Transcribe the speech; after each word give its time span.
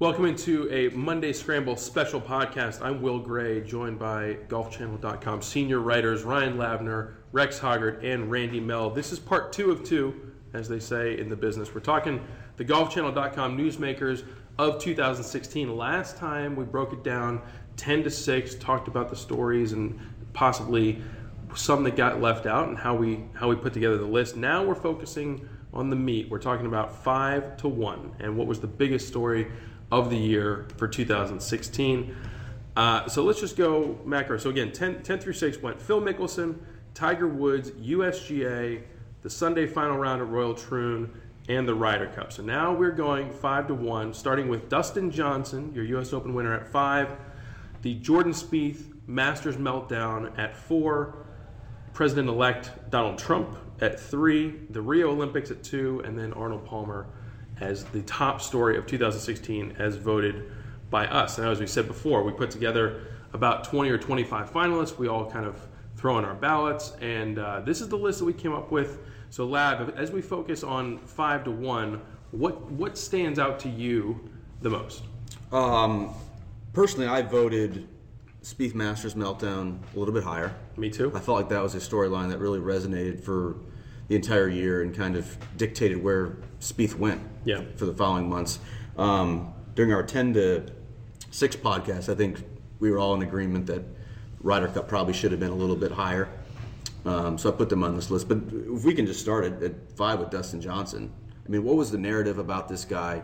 Welcome 0.00 0.24
into 0.24 0.68
a 0.72 0.88
Monday 0.88 1.32
Scramble 1.32 1.76
special 1.76 2.20
podcast. 2.20 2.82
I'm 2.82 3.00
Will 3.00 3.20
Gray, 3.20 3.60
joined 3.60 3.96
by 3.96 4.38
GolfChannel.com 4.48 5.40
senior 5.40 5.78
writers 5.78 6.24
Ryan 6.24 6.56
Lavner, 6.56 7.12
Rex 7.30 7.60
Hoggard, 7.60 8.02
and 8.02 8.28
Randy 8.28 8.58
Mell. 8.58 8.90
This 8.90 9.12
is 9.12 9.20
part 9.20 9.52
two 9.52 9.70
of 9.70 9.84
two, 9.84 10.32
as 10.52 10.68
they 10.68 10.80
say 10.80 11.16
in 11.16 11.28
the 11.28 11.36
business. 11.36 11.72
We're 11.72 11.80
talking 11.80 12.20
the 12.56 12.64
GolfChannel.com 12.64 13.56
newsmakers 13.56 14.24
of 14.58 14.80
2016. 14.80 15.76
Last 15.76 16.16
time 16.16 16.56
we 16.56 16.64
broke 16.64 16.92
it 16.92 17.04
down 17.04 17.40
10 17.76 18.02
to 18.02 18.10
6, 18.10 18.56
talked 18.56 18.88
about 18.88 19.10
the 19.10 19.16
stories 19.16 19.74
and 19.74 19.96
possibly 20.32 21.00
some 21.54 21.84
that 21.84 21.94
got 21.94 22.20
left 22.20 22.46
out 22.46 22.66
and 22.66 22.76
how 22.76 22.96
we 22.96 23.22
how 23.34 23.48
we 23.48 23.54
put 23.54 23.72
together 23.72 23.96
the 23.96 24.04
list. 24.04 24.34
Now 24.34 24.64
we're 24.64 24.74
focusing 24.74 25.48
on 25.72 25.88
the 25.88 25.96
meat. 25.96 26.28
We're 26.28 26.40
talking 26.40 26.66
about 26.66 27.04
5 27.04 27.58
to 27.58 27.68
1 27.68 28.16
and 28.18 28.36
what 28.36 28.48
was 28.48 28.58
the 28.58 28.66
biggest 28.66 29.06
story 29.06 29.52
of 30.00 30.10
the 30.10 30.16
year 30.16 30.66
for 30.76 30.88
2016. 30.88 32.16
Uh, 32.76 33.08
so 33.08 33.22
let's 33.22 33.40
just 33.40 33.56
go 33.56 33.98
macro. 34.04 34.36
So 34.38 34.50
again, 34.50 34.72
10, 34.72 35.02
10 35.02 35.18
through 35.18 35.32
6 35.34 35.62
went 35.62 35.80
Phil 35.80 36.00
Mickelson, 36.00 36.58
Tiger 36.92 37.28
Woods, 37.28 37.70
USGA, 37.72 38.82
the 39.22 39.30
Sunday 39.30 39.66
final 39.66 39.96
round 39.96 40.20
at 40.20 40.28
Royal 40.28 40.54
Troon, 40.54 41.10
and 41.48 41.68
the 41.68 41.74
Ryder 41.74 42.06
Cup. 42.08 42.32
So 42.32 42.42
now 42.42 42.72
we're 42.72 42.90
going 42.90 43.30
5 43.30 43.68
to 43.68 43.74
1, 43.74 44.14
starting 44.14 44.48
with 44.48 44.68
Dustin 44.68 45.10
Johnson, 45.10 45.72
your 45.74 45.84
US 45.98 46.12
Open 46.12 46.34
winner 46.34 46.54
at 46.54 46.66
5, 46.66 47.16
the 47.82 47.94
Jordan 47.96 48.32
Spieth 48.32 48.92
Masters 49.06 49.56
meltdown 49.56 50.36
at 50.38 50.56
4, 50.56 51.26
President 51.92 52.28
elect 52.28 52.90
Donald 52.90 53.18
Trump 53.18 53.56
at 53.80 54.00
3, 54.00 54.54
the 54.70 54.80
Rio 54.80 55.10
Olympics 55.10 55.50
at 55.50 55.62
2, 55.62 56.02
and 56.04 56.18
then 56.18 56.32
Arnold 56.32 56.64
Palmer 56.64 57.06
as 57.60 57.84
the 57.84 58.02
top 58.02 58.40
story 58.40 58.76
of 58.76 58.86
2016 58.86 59.76
as 59.78 59.96
voted 59.96 60.50
by 60.90 61.06
us. 61.06 61.38
And 61.38 61.48
as 61.48 61.60
we 61.60 61.66
said 61.66 61.86
before, 61.86 62.22
we 62.22 62.32
put 62.32 62.50
together 62.50 63.02
about 63.32 63.64
20 63.64 63.90
or 63.90 63.98
25 63.98 64.50
finalists. 64.50 64.96
We 64.98 65.08
all 65.08 65.30
kind 65.30 65.46
of 65.46 65.60
throw 65.96 66.18
in 66.18 66.24
our 66.24 66.34
ballots, 66.34 66.92
and 67.00 67.38
uh, 67.38 67.60
this 67.60 67.80
is 67.80 67.88
the 67.88 67.96
list 67.96 68.18
that 68.18 68.24
we 68.24 68.32
came 68.32 68.52
up 68.52 68.70
with. 68.70 68.98
So, 69.30 69.46
Lav, 69.46 69.96
as 69.96 70.10
we 70.10 70.20
focus 70.22 70.62
on 70.62 70.98
five 70.98 71.44
to 71.44 71.50
one, 71.50 72.00
what 72.30 72.70
what 72.72 72.98
stands 72.98 73.38
out 73.38 73.58
to 73.60 73.68
you 73.68 74.28
the 74.60 74.70
most? 74.70 75.04
Um, 75.50 76.14
personally, 76.72 77.06
I 77.06 77.22
voted 77.22 77.88
Spieth 78.42 78.74
Masters 78.74 79.14
meltdown 79.14 79.78
a 79.94 79.98
little 79.98 80.12
bit 80.12 80.24
higher. 80.24 80.54
Me 80.76 80.90
too. 80.90 81.10
I 81.14 81.20
felt 81.20 81.38
like 81.38 81.48
that 81.48 81.62
was 81.62 81.74
a 81.74 81.78
storyline 81.78 82.28
that 82.30 82.38
really 82.38 82.60
resonated 82.60 83.22
for 83.22 83.56
the 84.08 84.16
entire 84.16 84.48
year 84.48 84.82
and 84.82 84.94
kind 84.94 85.16
of 85.16 85.36
dictated 85.56 86.02
where 86.02 86.36
Spieth 86.60 86.94
went 86.96 87.22
yeah. 87.44 87.62
for 87.76 87.86
the 87.86 87.94
following 87.94 88.28
months. 88.28 88.58
Um, 88.96 89.52
during 89.74 89.92
our 89.92 90.02
10 90.02 90.34
to 90.34 90.66
6 91.30 91.56
podcast, 91.56 92.08
I 92.08 92.14
think 92.14 92.44
we 92.80 92.90
were 92.90 92.98
all 92.98 93.14
in 93.14 93.22
agreement 93.22 93.66
that 93.66 93.82
Ryder 94.40 94.68
Cup 94.68 94.88
probably 94.88 95.14
should 95.14 95.30
have 95.30 95.40
been 95.40 95.50
a 95.50 95.56
little 95.56 95.76
bit 95.76 95.90
higher. 95.90 96.28
Um, 97.04 97.36
so 97.38 97.50
I 97.50 97.52
put 97.52 97.68
them 97.68 97.82
on 97.82 97.96
this 97.96 98.10
list. 98.10 98.28
But 98.28 98.38
if 98.52 98.84
we 98.84 98.94
can 98.94 99.06
just 99.06 99.20
start 99.20 99.44
at, 99.44 99.62
at 99.62 99.72
five 99.96 100.20
with 100.20 100.30
Dustin 100.30 100.60
Johnson. 100.60 101.12
I 101.46 101.50
mean, 101.50 101.64
what 101.64 101.76
was 101.76 101.90
the 101.90 101.98
narrative 101.98 102.38
about 102.38 102.68
this 102.68 102.84
guy 102.84 103.22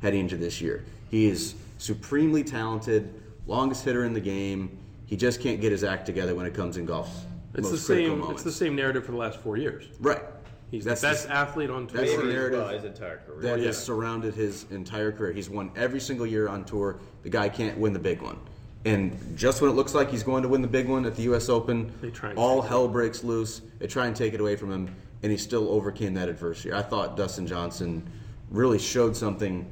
heading 0.00 0.20
into 0.20 0.36
this 0.36 0.60
year? 0.60 0.84
He 1.10 1.26
is 1.26 1.54
supremely 1.78 2.44
talented, 2.44 3.12
longest 3.46 3.84
hitter 3.84 4.04
in 4.04 4.12
the 4.12 4.20
game. 4.20 4.78
He 5.06 5.16
just 5.16 5.40
can't 5.40 5.60
get 5.60 5.72
his 5.72 5.84
act 5.84 6.06
together 6.06 6.34
when 6.34 6.46
it 6.46 6.54
comes 6.54 6.76
in 6.76 6.86
golf. 6.86 7.24
It's 7.56 7.70
the 7.70 7.78
same. 7.78 8.18
Moments. 8.20 8.32
It's 8.32 8.42
the 8.42 8.52
same 8.52 8.76
narrative 8.76 9.04
for 9.04 9.12
the 9.12 9.18
last 9.18 9.40
four 9.40 9.56
years. 9.56 9.84
Right. 10.00 10.22
He's 10.70 10.84
that's 10.84 11.00
the 11.00 11.06
best 11.08 11.28
the, 11.28 11.34
athlete 11.34 11.70
on 11.70 11.86
tour. 11.86 12.00
That's 12.00 12.16
the 12.16 12.24
narrative 12.24 12.60
well, 12.60 12.68
his 12.68 12.84
entire 12.84 13.18
career. 13.18 13.40
that 13.42 13.60
yeah. 13.60 13.66
has 13.66 13.82
surrounded 13.82 14.34
his 14.34 14.66
entire 14.70 15.12
career. 15.12 15.32
He's 15.32 15.48
won 15.48 15.70
every 15.76 16.00
single 16.00 16.26
year 16.26 16.48
on 16.48 16.64
tour. 16.64 16.98
The 17.22 17.30
guy 17.30 17.48
can't 17.48 17.78
win 17.78 17.92
the 17.92 18.00
big 18.00 18.20
one. 18.20 18.38
And 18.84 19.36
just 19.36 19.60
when 19.60 19.70
it 19.70 19.74
looks 19.74 19.94
like 19.94 20.10
he's 20.10 20.22
going 20.22 20.42
to 20.42 20.48
win 20.48 20.62
the 20.62 20.68
big 20.68 20.88
one 20.88 21.06
at 21.06 21.16
the 21.16 21.22
U.S. 21.22 21.48
Open, 21.48 21.92
all 22.36 22.62
hell 22.62 22.86
breaks 22.86 23.24
loose. 23.24 23.62
They 23.78 23.86
try 23.86 24.06
and 24.06 24.14
take 24.14 24.32
it 24.32 24.40
away 24.40 24.54
from 24.54 24.70
him, 24.70 24.94
and 25.22 25.32
he 25.32 25.38
still 25.38 25.68
overcame 25.70 26.14
that 26.14 26.28
adversity. 26.28 26.72
I 26.72 26.82
thought 26.82 27.16
Dustin 27.16 27.46
Johnson 27.46 28.08
really 28.50 28.78
showed 28.78 29.16
something 29.16 29.66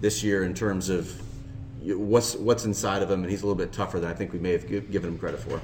this 0.00 0.22
year 0.22 0.44
in 0.44 0.52
terms 0.52 0.90
of 0.90 1.10
what's 1.82 2.36
what's 2.36 2.64
inside 2.64 3.02
of 3.02 3.10
him, 3.10 3.22
and 3.22 3.30
he's 3.30 3.42
a 3.42 3.46
little 3.46 3.56
bit 3.56 3.72
tougher 3.72 4.00
than 4.00 4.10
I 4.10 4.14
think 4.14 4.32
we 4.32 4.38
may 4.38 4.52
have 4.52 4.68
given 4.68 5.12
him 5.12 5.18
credit 5.18 5.40
for. 5.40 5.60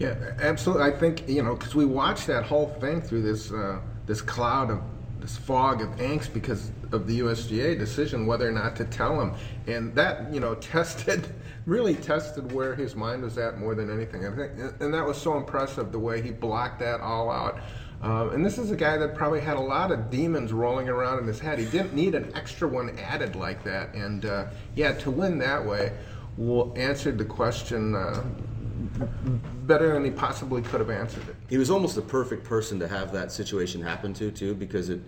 Yeah, 0.00 0.14
absolutely. 0.40 0.84
I 0.84 0.90
think 0.92 1.28
you 1.28 1.42
know 1.42 1.54
because 1.54 1.74
we 1.74 1.84
watched 1.84 2.26
that 2.26 2.44
whole 2.44 2.68
thing 2.80 3.02
through 3.02 3.20
this 3.20 3.52
uh, 3.52 3.80
this 4.06 4.22
cloud 4.22 4.70
of 4.70 4.80
this 5.20 5.36
fog 5.36 5.82
of 5.82 5.90
angst 5.96 6.32
because 6.32 6.70
of 6.92 7.06
the 7.06 7.20
USGA 7.20 7.78
decision 7.78 8.26
whether 8.26 8.48
or 8.48 8.52
not 8.52 8.74
to 8.76 8.86
tell 8.86 9.20
him, 9.20 9.34
and 9.66 9.94
that 9.94 10.32
you 10.32 10.40
know 10.40 10.54
tested 10.72 11.28
really 11.66 11.94
tested 11.94 12.50
where 12.50 12.74
his 12.74 12.96
mind 12.96 13.22
was 13.22 13.36
at 13.36 13.58
more 13.58 13.74
than 13.74 13.90
anything. 13.90 14.26
I 14.26 14.34
think, 14.34 14.52
and 14.80 14.94
that 14.94 15.04
was 15.04 15.20
so 15.20 15.36
impressive 15.36 15.92
the 15.92 15.98
way 15.98 16.22
he 16.22 16.30
blocked 16.30 16.80
that 16.80 17.02
all 17.02 17.30
out. 17.30 17.60
Um, 18.00 18.30
and 18.30 18.42
this 18.42 18.56
is 18.56 18.70
a 18.70 18.76
guy 18.76 18.96
that 18.96 19.14
probably 19.14 19.42
had 19.42 19.58
a 19.58 19.60
lot 19.60 19.92
of 19.92 20.08
demons 20.08 20.54
rolling 20.54 20.88
around 20.88 21.18
in 21.18 21.26
his 21.26 21.38
head. 21.38 21.58
He 21.58 21.66
didn't 21.66 21.92
need 21.92 22.14
an 22.14 22.32
extra 22.34 22.66
one 22.66 22.98
added 22.98 23.36
like 23.36 23.62
that. 23.64 23.92
And 23.92 24.24
uh, 24.24 24.46
yeah, 24.74 24.92
to 24.92 25.10
win 25.10 25.36
that 25.40 25.62
way, 25.62 25.92
well, 26.38 26.72
answered 26.76 27.18
the 27.18 27.26
question 27.26 27.94
uh, 27.94 28.22
better 29.66 29.92
than 29.92 30.04
he 30.04 30.10
possibly 30.10 30.62
could 30.62 30.80
have 30.80 30.90
answered 30.90 31.28
it. 31.28 31.36
He 31.48 31.58
was 31.58 31.70
almost 31.70 31.94
the 31.94 32.02
perfect 32.02 32.44
person 32.44 32.78
to 32.80 32.88
have 32.88 33.12
that 33.12 33.32
situation 33.32 33.82
happen 33.82 34.12
to, 34.14 34.30
too, 34.30 34.54
because 34.54 34.88
it. 34.88 35.00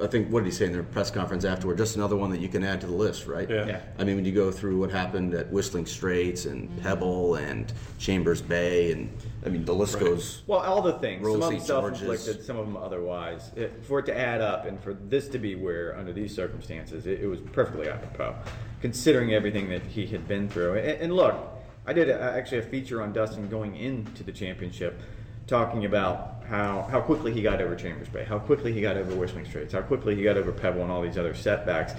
I 0.00 0.06
think 0.06 0.30
what 0.30 0.44
did 0.44 0.52
he 0.52 0.52
say 0.52 0.66
in 0.66 0.72
their 0.72 0.84
press 0.84 1.10
conference 1.10 1.44
afterward? 1.44 1.76
Just 1.76 1.96
another 1.96 2.14
one 2.14 2.30
that 2.30 2.40
you 2.40 2.48
can 2.48 2.62
add 2.62 2.80
to 2.82 2.86
the 2.86 2.92
list, 2.92 3.26
right? 3.26 3.50
Yeah. 3.50 3.66
yeah. 3.66 3.80
I 3.98 4.04
mean, 4.04 4.14
when 4.14 4.24
you 4.24 4.30
go 4.30 4.52
through 4.52 4.78
what 4.78 4.92
happened 4.92 5.34
at 5.34 5.50
Whistling 5.50 5.86
Straits 5.86 6.44
and 6.46 6.70
Pebble 6.82 7.34
and 7.34 7.72
Chambers 7.98 8.40
Bay, 8.40 8.92
and 8.92 9.12
I 9.44 9.48
mean, 9.48 9.64
the 9.64 9.74
list 9.74 9.94
right. 9.94 10.04
goes. 10.04 10.44
Well, 10.46 10.60
all 10.60 10.82
the 10.82 10.92
things. 11.00 11.26
Some 11.26 11.42
of 11.42 11.50
them 11.50 11.58
self-inflicted, 11.58 12.44
some 12.44 12.58
of 12.58 12.66
them 12.66 12.76
otherwise. 12.76 13.50
It, 13.56 13.84
for 13.84 13.98
it 13.98 14.06
to 14.06 14.16
add 14.16 14.40
up, 14.40 14.66
and 14.66 14.80
for 14.80 14.94
this 14.94 15.26
to 15.30 15.38
be 15.40 15.56
where, 15.56 15.96
under 15.96 16.12
these 16.12 16.32
circumstances, 16.32 17.08
it, 17.08 17.20
it 17.20 17.26
was 17.26 17.40
perfectly 17.40 17.88
apropos, 17.88 18.36
considering 18.80 19.34
everything 19.34 19.68
that 19.70 19.82
he 19.82 20.06
had 20.06 20.28
been 20.28 20.48
through. 20.48 20.74
and, 20.74 21.02
and 21.02 21.12
look 21.12 21.57
I 21.88 21.94
did 21.94 22.10
a, 22.10 22.20
actually 22.20 22.58
a 22.58 22.62
feature 22.62 23.00
on 23.00 23.14
Dustin 23.14 23.48
going 23.48 23.74
into 23.74 24.22
the 24.22 24.30
championship, 24.30 25.00
talking 25.46 25.86
about 25.86 26.42
how, 26.46 26.86
how 26.90 27.00
quickly 27.00 27.32
he 27.32 27.40
got 27.40 27.62
over 27.62 27.74
Chambers 27.74 28.10
Bay, 28.10 28.24
how 28.24 28.38
quickly 28.38 28.74
he 28.74 28.82
got 28.82 28.98
over 28.98 29.14
Whistling 29.14 29.46
Straits, 29.46 29.72
how 29.72 29.80
quickly 29.80 30.14
he 30.14 30.22
got 30.22 30.36
over 30.36 30.52
Pebble 30.52 30.82
and 30.82 30.90
all 30.90 31.00
these 31.00 31.16
other 31.16 31.32
setbacks. 31.32 31.94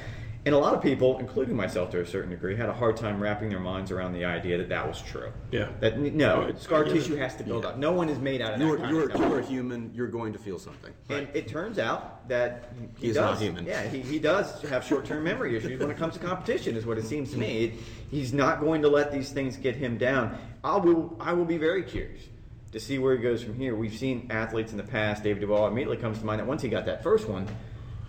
And 0.50 0.56
a 0.56 0.58
lot 0.58 0.74
of 0.74 0.82
people, 0.82 1.20
including 1.20 1.56
myself 1.56 1.92
to 1.92 2.02
a 2.02 2.08
certain 2.08 2.32
degree, 2.32 2.56
had 2.56 2.70
a 2.70 2.74
hard 2.74 2.98
time 2.98 3.22
wrapping 3.22 3.50
their 3.50 3.60
minds 3.60 3.92
around 3.92 4.14
the 4.14 4.26
idea 4.26 4.58
that 4.58 4.68
that 4.70 4.88
was 4.88 5.00
true. 5.00 5.32
Yeah. 5.52 5.70
That 5.80 6.00
no, 6.00 6.52
scar 6.58 6.86
tissue 6.86 7.18
has 7.18 7.36
to 7.36 7.44
build 7.44 7.66
yeah. 7.66 7.70
up. 7.70 7.78
No 7.78 7.92
one 7.92 8.10
is 8.10 8.18
made 8.18 8.42
out 8.42 8.56
of 8.56 8.60
you're, 8.60 8.78
that. 8.80 8.90
You're, 8.90 9.16
you're 9.16 9.40
a 9.42 9.46
human. 9.46 9.92
You're 9.94 10.08
going 10.08 10.34
to 10.34 10.40
feel 10.40 10.58
something. 10.58 10.92
And 11.10 11.28
right. 11.28 11.36
it 11.36 11.48
turns 11.48 11.78
out 11.78 12.28
that 12.30 12.74
he 12.98 13.06
he's 13.10 13.16
does, 13.16 13.36
not 13.36 13.40
human. 13.40 13.68
Yeah, 13.68 13.88
he, 13.90 14.02
he 14.02 14.18
does 14.18 14.60
have 14.64 14.84
short-term 14.84 15.24
memory 15.24 15.56
issues 15.56 15.80
when 15.80 15.92
it 15.92 15.98
comes 15.98 16.16
to 16.16 16.20
competition. 16.20 16.76
Is 16.76 16.84
what 16.84 16.98
it 16.98 17.06
seems 17.06 17.30
to 17.34 17.38
me. 17.38 17.66
It, 17.66 17.74
he's 18.10 18.34
not 18.34 18.60
going 18.60 18.82
to 18.82 18.90
let 18.90 19.12
these 19.12 19.32
things 19.32 19.56
get 19.56 19.76
him 19.76 20.00
down. 20.00 20.36
I 20.64 20.78
will. 20.78 21.16
I 21.20 21.34
will 21.34 21.46
be 21.46 21.60
very 21.60 21.84
curious 21.84 22.24
to 22.72 22.80
see 22.80 22.98
where 22.98 23.16
he 23.16 23.22
goes 23.22 23.44
from 23.44 23.54
here. 23.54 23.76
We've 23.76 23.96
seen 23.96 24.26
athletes 24.32 24.72
in 24.72 24.78
the 24.78 24.84
past. 24.84 25.22
David 25.22 25.42
Duval 25.42 25.68
immediately 25.68 25.98
comes 25.98 26.18
to 26.18 26.26
mind 26.26 26.40
that 26.40 26.48
once 26.48 26.64
he 26.64 26.70
got 26.70 26.88
that 26.88 27.04
first 27.04 27.30
one 27.30 27.48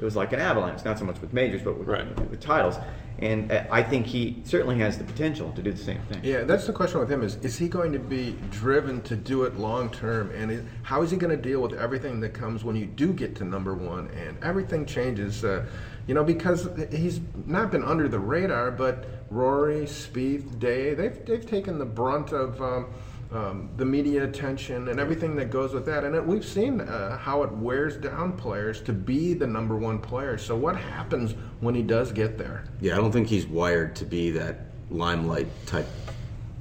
it 0.01 0.05
was 0.05 0.17
like 0.17 0.33
an 0.33 0.41
avalanche. 0.41 0.83
Not 0.85 0.99
so 0.99 1.05
much 1.05 1.21
with 1.21 1.35
majors, 1.35 1.63
but 1.63 1.79
with, 1.79 1.87
right. 1.87 2.31
with 2.31 2.41
titles. 2.41 2.77
And 3.19 3.53
uh, 3.53 3.65
I 3.71 3.83
think 3.83 4.07
he 4.07 4.41
certainly 4.45 4.79
has 4.79 4.97
the 4.97 5.05
potential 5.05 5.53
to 5.53 5.63
do 5.63 5.71
the 5.71 5.85
same 5.85 6.01
thing. 6.09 6.21
Yeah, 6.25 6.45
that's 6.45 6.67
the 6.67 6.73
question 6.73 7.01
with 7.01 7.11
him: 7.11 7.23
is 7.23 7.37
is 7.37 7.59
he 7.59 7.69
going 7.69 7.93
to 7.93 7.99
be 7.99 8.35
driven 8.51 9.03
to 9.03 9.15
do 9.15 9.43
it 9.43 9.59
long 9.59 9.91
term, 9.91 10.31
and 10.31 10.51
is, 10.51 10.63
how 10.83 11.03
is 11.03 11.11
he 11.11 11.19
going 11.19 11.37
to 11.37 11.43
deal 11.43 11.61
with 11.61 11.75
everything 11.75 12.21
that 12.21 12.33
comes 12.33 12.65
when 12.65 12.77
you 12.77 12.87
do 12.87 13.13
get 13.13 13.37
to 13.37 13.45
number 13.45 13.75
one, 13.75 14.09
and 14.13 14.43
everything 14.43 14.87
changes? 14.87 15.45
Uh, 15.45 15.67
you 16.07 16.15
know, 16.15 16.25
because 16.25 16.67
he's 16.91 17.21
not 17.45 17.71
been 17.71 17.85
under 17.85 18.09
the 18.09 18.19
radar, 18.19 18.71
but 18.71 19.05
Rory, 19.29 19.83
Spieth, 19.83 20.59
Day, 20.59 20.95
they've 20.95 21.23
they've 21.27 21.47
taken 21.47 21.79
the 21.79 21.85
brunt 21.85 22.33
of. 22.33 22.61
Um, 22.63 22.87
um, 23.33 23.71
the 23.77 23.85
media 23.85 24.25
attention 24.25 24.89
and 24.89 24.99
everything 24.99 25.37
that 25.37 25.51
goes 25.51 25.73
with 25.73 25.87
that. 25.87 26.05
And 26.05 26.15
it, 26.15 26.27
we've 26.27 26.45
seen 26.45 26.81
uh, 26.81 27.17
how 27.17 27.43
it 27.43 27.53
wears 27.53 27.97
down 27.97 28.33
players 28.33 28.81
to 28.83 28.93
be 28.93 29.35
the 29.35 29.47
number 29.47 29.77
one 29.77 29.99
player. 29.99 30.37
So 30.37 30.57
what 30.57 30.77
happens 30.77 31.35
when 31.61 31.75
he 31.75 31.83
does 31.83 32.13
get 32.13 32.37
there? 32.37 32.65
Yeah, 32.81 32.95
I 32.95 32.97
don't 32.97 33.13
think 33.13 33.29
he's 33.29 33.47
wired 33.47 33.95
to 33.97 34.05
be 34.05 34.31
that 34.33 34.67
limelight 34.91 35.47
type 35.67 35.87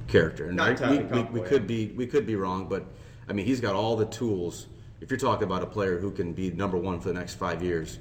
character. 0.06 0.46
And 0.46 0.56
Not 0.56 0.80
I, 0.80 0.90
we, 0.90 0.98
we, 0.98 1.22
we 1.22 1.40
could 1.40 1.66
be 1.66 1.92
we 1.96 2.06
could 2.06 2.26
be 2.26 2.36
wrong, 2.36 2.68
but 2.68 2.84
I 3.28 3.32
mean 3.32 3.46
he's 3.46 3.60
got 3.60 3.74
all 3.74 3.96
the 3.96 4.06
tools. 4.06 4.66
If 5.00 5.10
you're 5.10 5.18
talking 5.18 5.44
about 5.44 5.62
a 5.62 5.66
player 5.66 5.98
who 5.98 6.10
can 6.10 6.32
be 6.32 6.50
number 6.50 6.76
one 6.76 7.00
for 7.00 7.08
the 7.08 7.14
next 7.14 7.34
five 7.34 7.62
years, 7.62 7.98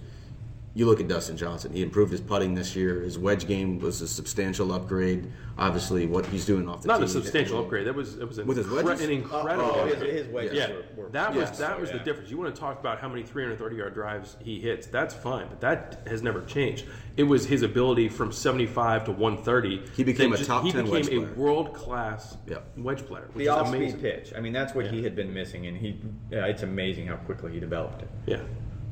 you 0.75 0.85
look 0.85 0.99
at 0.99 1.07
Dustin 1.07 1.35
Johnson. 1.35 1.73
He 1.73 1.81
improved 1.81 2.11
his 2.11 2.21
putting 2.21 2.53
this 2.53 2.75
year. 2.75 3.01
His 3.01 3.17
wedge 3.17 3.47
game 3.47 3.79
was 3.79 4.01
a 4.01 4.07
substantial 4.07 4.71
upgrade. 4.71 5.31
Obviously, 5.57 6.05
what 6.05 6.25
he's 6.27 6.45
doing 6.45 6.69
off 6.69 6.83
the 6.83 6.87
not 6.87 6.99
tee, 6.99 7.05
a 7.05 7.07
substantial 7.07 7.59
upgrade. 7.59 7.87
That 7.87 7.95
was 7.95 8.17
it 8.17 8.27
was 8.27 8.37
an 8.37 8.47
with 8.47 8.57
his 8.57 8.67
wedges? 8.69 9.01
an 9.01 9.11
incredible. 9.11 9.71
Oh, 9.75 9.85
his, 9.85 9.93
upgrade. 9.95 10.13
his 10.13 10.27
wedges 10.27 10.53
yeah, 10.57 10.71
were, 10.95 11.03
were 11.03 11.09
that 11.09 11.33
was 11.33 11.49
Yes. 11.49 11.57
that 11.57 11.79
was 11.79 11.89
yeah. 11.89 11.97
the 11.97 12.03
difference. 12.03 12.29
You 12.29 12.37
want 12.37 12.53
to 12.53 12.61
talk 12.61 12.79
about 12.79 12.99
how 12.99 13.09
many 13.09 13.23
330 13.23 13.75
yard 13.75 13.93
drives 13.93 14.37
he 14.41 14.59
hits? 14.59 14.87
That's 14.87 15.13
fine, 15.13 15.47
but 15.49 15.59
that 15.61 16.03
has 16.07 16.21
never 16.21 16.41
changed. 16.43 16.85
It 17.17 17.23
was 17.23 17.45
his 17.45 17.63
ability 17.63 18.07
from 18.07 18.31
75 18.31 19.05
to 19.05 19.11
130. 19.11 19.81
He 19.97 20.03
became 20.03 20.31
that 20.31 20.39
a 20.41 20.45
top 20.45 20.63
10 20.63 20.87
wedge 20.87 20.87
player. 20.87 21.03
He 21.03 21.09
became 21.09 21.29
a 21.29 21.39
world 21.39 21.73
class 21.73 22.37
Yep. 22.47 22.77
wedge 22.77 23.05
player, 23.05 23.27
which 23.33 23.43
the 23.45 23.49
off-speed 23.49 23.99
pitch. 24.01 24.31
I 24.37 24.39
mean, 24.39 24.53
that's 24.53 24.73
what 24.75 24.87
he 24.87 25.03
had 25.03 25.15
been 25.15 25.33
missing, 25.33 25.65
and 25.65 25.75
he. 25.75 25.99
Yeah, 26.31 26.45
it's 26.45 26.63
amazing 26.63 27.07
how 27.07 27.15
quickly 27.17 27.51
he 27.53 27.59
developed 27.59 28.03
it. 28.03 28.09
Yeah. 28.27 28.41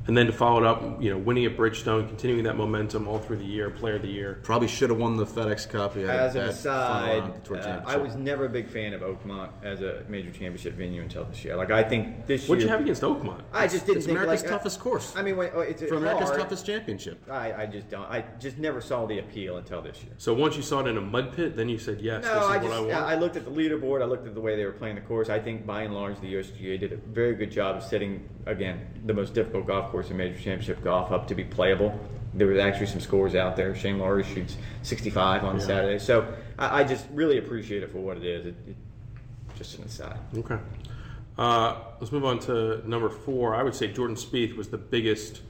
And 0.08 0.16
then 0.18 0.26
to 0.28 0.32
follow 0.32 0.60
it 0.62 0.66
up, 0.66 1.02
you 1.02 1.10
know, 1.10 1.18
winning 1.18 1.46
at 1.46 1.58
Bridgestone, 1.58 2.08
continuing 2.08 2.44
that 2.46 2.56
momentum 2.56 3.08
all 3.08 3.20
through 3.20 3.38
the 3.38 3.46
year, 3.46 3.70
player 3.70 3.96
of 3.96 4.02
the 4.02 4.08
year. 4.08 4.40
Probably 4.44 4.68
should 4.68 4.90
have 4.90 5.00
won 5.00 5.18
the 5.18 5.26
FedEx 5.26 5.70
Cup. 5.70 5.96
He 5.96 6.02
had 6.02 6.10
a 6.10 6.22
As 6.22 6.36
an 6.36 6.42
aside, 6.44 7.08
final 7.10 7.30
round 7.30 7.44
toward 7.44 7.60
uh. 7.62 7.82
I 7.86 7.98
was 7.98 8.16
never 8.16 8.46
a 8.46 8.50
big 8.50 8.70
fan 8.70 8.94
of 8.94 9.02
Oakmont 9.02 9.50
as 9.64 9.82
a 9.82 10.04
major 10.08 10.30
championship 10.32 10.76
venue 10.76 11.02
until 11.02 11.26
this 11.26 11.44
year. 11.44 11.58
Like 11.58 11.72
I 11.72 11.84
think 11.84 12.26
this 12.26 12.44
year 12.44 12.50
What'd 12.50 12.62
year, 12.62 12.68
you 12.68 12.72
have 12.72 12.82
against 12.82 13.02
Oakmont? 13.02 13.42
I 13.52 13.68
just 13.68 13.86
didn't 13.86 13.98
It's 13.98 14.06
think 14.06 14.18
America's 14.18 14.44
like, 14.44 14.52
uh, 14.52 14.58
toughest 14.58 14.80
course. 14.80 15.14
I 15.16 15.22
mean, 15.24 15.36
when, 15.36 15.50
oh, 15.54 15.60
it's 15.60 15.82
for 15.84 15.96
America's 15.96 16.30
hard. 16.30 16.40
toughest 16.42 16.66
championship. 16.66 17.22
I, 17.30 17.54
I 17.64 17.66
just 17.66 17.90
don't. 17.90 18.06
I 18.10 18.24
just 18.40 18.58
never 18.58 18.80
saw 18.80 19.06
the 19.08 19.20
appeal 19.20 19.58
until 19.58 19.82
this 19.82 20.02
year. 20.04 20.14
So 20.18 20.34
once 20.34 20.56
you 20.56 20.62
saw 20.62 20.80
it 20.80 20.88
in 20.88 20.96
a 20.98 21.02
mud 21.02 21.36
pit, 21.36 21.58
then 21.58 21.68
you 21.68 21.78
said, 21.78 22.00
yes, 22.00 22.24
this 22.24 22.32
No, 22.32 22.40
is 22.40 22.46
I 22.46 22.58
what 22.58 22.62
just 22.64 22.74
I 22.74 22.80
want. 22.80 22.94
I 22.94 23.16
looked 23.16 23.36
at 23.36 23.44
the 23.44 23.52
leaderboard. 23.52 24.02
I 24.02 24.06
looked 24.06 24.26
at 24.26 24.34
the 24.36 24.42
way 24.42 24.56
they 24.56 24.66
were 24.66 24.72
playing 24.72 24.96
the 24.96 25.02
course. 25.02 25.28
I 25.28 25.40
think 25.40 25.66
by 25.66 25.82
and 25.82 25.94
large 25.94 26.18
the 26.22 26.34
USGA 26.34 26.80
did 26.80 26.94
a 26.94 26.98
very 26.98 27.36
good 27.36 27.52
job 27.52 27.76
of 27.76 27.84
setting 27.84 28.28
again 28.46 28.88
the 29.06 29.14
most 29.14 29.34
difficult 29.34 29.68
golf 29.68 29.92
course 29.92 29.97
in 30.02 30.18
major 30.18 30.36
championship 30.36 30.84
golf 30.84 31.12
up 31.12 31.28
to 31.28 31.36
be 31.36 31.44
playable. 31.44 31.98
There 32.34 32.48
was 32.48 32.60
actually 32.60 32.88
some 32.88 33.00
scores 33.00 33.36
out 33.36 33.56
there. 33.56 33.74
Shane 33.76 33.98
Lowry 33.98 34.24
shoots 34.24 34.58
65 34.84 35.44
on 35.44 35.60
Saturday, 35.60 35.98
so 35.98 36.34
I, 36.60 36.82
I 36.82 36.84
just 36.84 37.08
really 37.12 37.38
appreciate 37.40 37.84
it 37.84 37.92
for 37.92 38.00
what 38.00 38.18
it 38.18 38.24
is. 38.24 38.46
It, 38.48 38.56
it, 38.68 38.76
just 39.56 39.78
an 39.80 39.86
aside. 39.86 40.20
Okay. 40.38 40.58
Uh, 41.38 41.76
let's 42.00 42.12
move 42.12 42.26
on 42.26 42.40
to 42.40 42.88
number 42.88 43.10
four. 43.10 43.56
I 43.56 43.64
would 43.64 43.76
say 43.76 43.88
Jordan 43.88 44.16
Spieth 44.16 44.56
was 44.56 44.70
the 44.70 44.78
biggest 44.78 45.42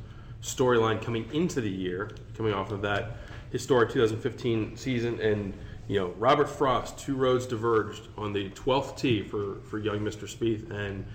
storyline 0.41 1.01
coming 1.01 1.29
into 1.33 1.61
the 1.61 1.69
year, 1.69 2.11
coming 2.35 2.53
off 2.53 2.71
of 2.71 2.81
that 2.81 3.17
historic 3.51 3.89
2015 3.91 4.75
season. 4.75 5.19
And, 5.21 5.53
you 5.87 5.99
know, 5.99 6.07
Robert 6.17 6.49
Frost, 6.49 6.97
two 6.97 7.15
roads 7.15 7.45
diverged 7.45 8.07
on 8.17 8.33
the 8.33 8.49
12th 8.51 8.97
tee 8.97 9.23
for, 9.23 9.61
for 9.61 9.79
young 9.79 9.99
Mr. 9.99 10.23
Spieth. 10.23 10.69
And 10.71 11.05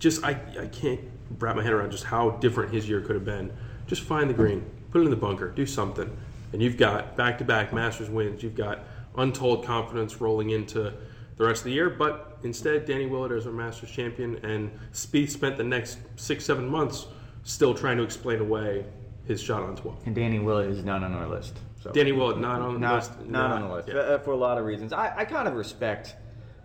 just, 0.00 0.24
I, 0.24 0.30
I 0.60 0.66
can't 0.66 1.00
wrap 1.38 1.54
my 1.54 1.62
head 1.62 1.72
around 1.72 1.92
just 1.92 2.04
how 2.04 2.30
different 2.30 2.72
his 2.72 2.88
year 2.88 3.00
could 3.00 3.14
have 3.14 3.24
been. 3.24 3.52
Just 3.86 4.02
find 4.02 4.28
the 4.28 4.34
green, 4.34 4.68
put 4.90 5.02
it 5.02 5.04
in 5.04 5.10
the 5.10 5.16
bunker, 5.16 5.50
do 5.50 5.64
something. 5.64 6.10
And 6.52 6.60
you've 6.60 6.76
got 6.76 7.16
back 7.16 7.38
to 7.38 7.44
back 7.44 7.72
Masters 7.72 8.10
wins. 8.10 8.42
You've 8.42 8.56
got 8.56 8.80
untold 9.16 9.64
confidence 9.64 10.20
rolling 10.20 10.50
into 10.50 10.92
the 11.36 11.44
rest 11.44 11.60
of 11.60 11.64
the 11.66 11.72
year. 11.72 11.90
But 11.90 12.38
instead, 12.42 12.86
Danny 12.86 13.06
Willett 13.06 13.32
is 13.32 13.46
our 13.46 13.52
Masters 13.52 13.90
champion, 13.90 14.36
and 14.44 14.70
Spieth 14.92 15.30
spent 15.30 15.56
the 15.56 15.64
next 15.64 15.98
six, 16.16 16.44
seven 16.44 16.68
months 16.68 17.06
still 17.44 17.74
trying 17.74 17.96
to 17.98 18.02
explain 18.02 18.40
away 18.40 18.84
his 19.26 19.40
shot 19.40 19.62
on 19.62 19.76
12. 19.76 20.06
And 20.06 20.14
Danny 20.14 20.38
Willett 20.38 20.70
is 20.70 20.84
not 20.84 21.02
on 21.02 21.12
our 21.12 21.28
list. 21.28 21.58
So. 21.82 21.92
Danny 21.92 22.12
Willett 22.12 22.38
not 22.38 22.60
on 22.60 22.74
the 22.74 22.80
not, 22.80 22.94
list. 22.96 23.20
Not 23.26 23.52
on 23.52 23.68
the 23.68 23.74
list 23.74 23.88
yeah. 23.88 23.94
uh, 23.94 24.18
for 24.18 24.32
a 24.32 24.36
lot 24.36 24.58
of 24.58 24.64
reasons. 24.64 24.92
I, 24.92 25.14
I 25.16 25.24
kind 25.24 25.48
of 25.48 25.54
respect 25.54 26.14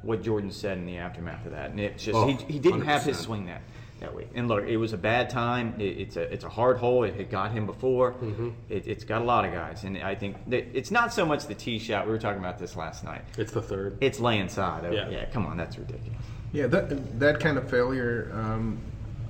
what 0.06 0.22
Jordan 0.24 0.52
said 0.52 0.78
in 0.78 0.86
the 0.86 0.98
aftermath 0.98 1.46
of 1.46 1.52
that, 1.52 1.72
and 1.72 1.80
it's 1.80 2.04
just 2.04 2.16
Oh, 2.16 2.28
he, 2.28 2.36
he 2.52 2.60
didn't 2.60 2.81
have 2.81 3.04
his 3.04 3.18
swing 3.18 3.46
that 3.48 3.62
that 4.00 4.13
week. 4.13 4.28
And 4.36 4.48
look, 4.48 4.66
it 4.66 4.78
was 4.78 4.94
a 4.94 4.98
bad 4.98 5.30
time. 5.30 5.74
It, 5.80 5.98
it's 5.98 6.16
a 6.18 6.22
it's 6.31 6.44
a 6.44 6.50
hard 6.50 6.78
hole. 6.78 7.04
It 7.04 7.16
had 7.16 7.30
got 7.30 7.52
him 7.52 7.66
before. 7.66 8.12
Mm-hmm. 8.13 8.50
It, 8.69 8.88
it's 8.88 9.04
got 9.04 9.22
a 9.22 9.25
lot 9.25 9.46
of 9.46 9.54
guys, 9.54 9.84
and 9.84 9.98
I 9.98 10.16
think 10.16 10.38
that 10.50 10.66
it's 10.78 10.92
not 10.92 11.13
so 11.13 11.25
much 11.25 11.46
the 11.48 11.56
tee 11.56 11.80
shot. 11.80 12.06
We 12.06 12.12
were 12.12 12.19
talking 12.19 12.40
about 12.40 12.60
this 12.60 12.75
last 12.75 13.04
night. 13.04 13.22
It's 13.38 13.52
the 13.52 13.62
third. 13.62 13.98
It's 14.02 14.19
laying 14.19 14.50
side. 14.50 14.86
Oh, 14.86 14.92
Yeah. 14.92 15.10
yeah, 15.10 15.25
come 15.25 15.46
on, 15.46 15.57
that's 15.57 15.78
ridiculous. 15.78 16.22
Yeah, 16.51 16.68
that 16.68 17.19
that 17.19 17.40
kind 17.40 17.58
of 17.58 17.69
failure 17.69 18.31
um, 18.34 18.80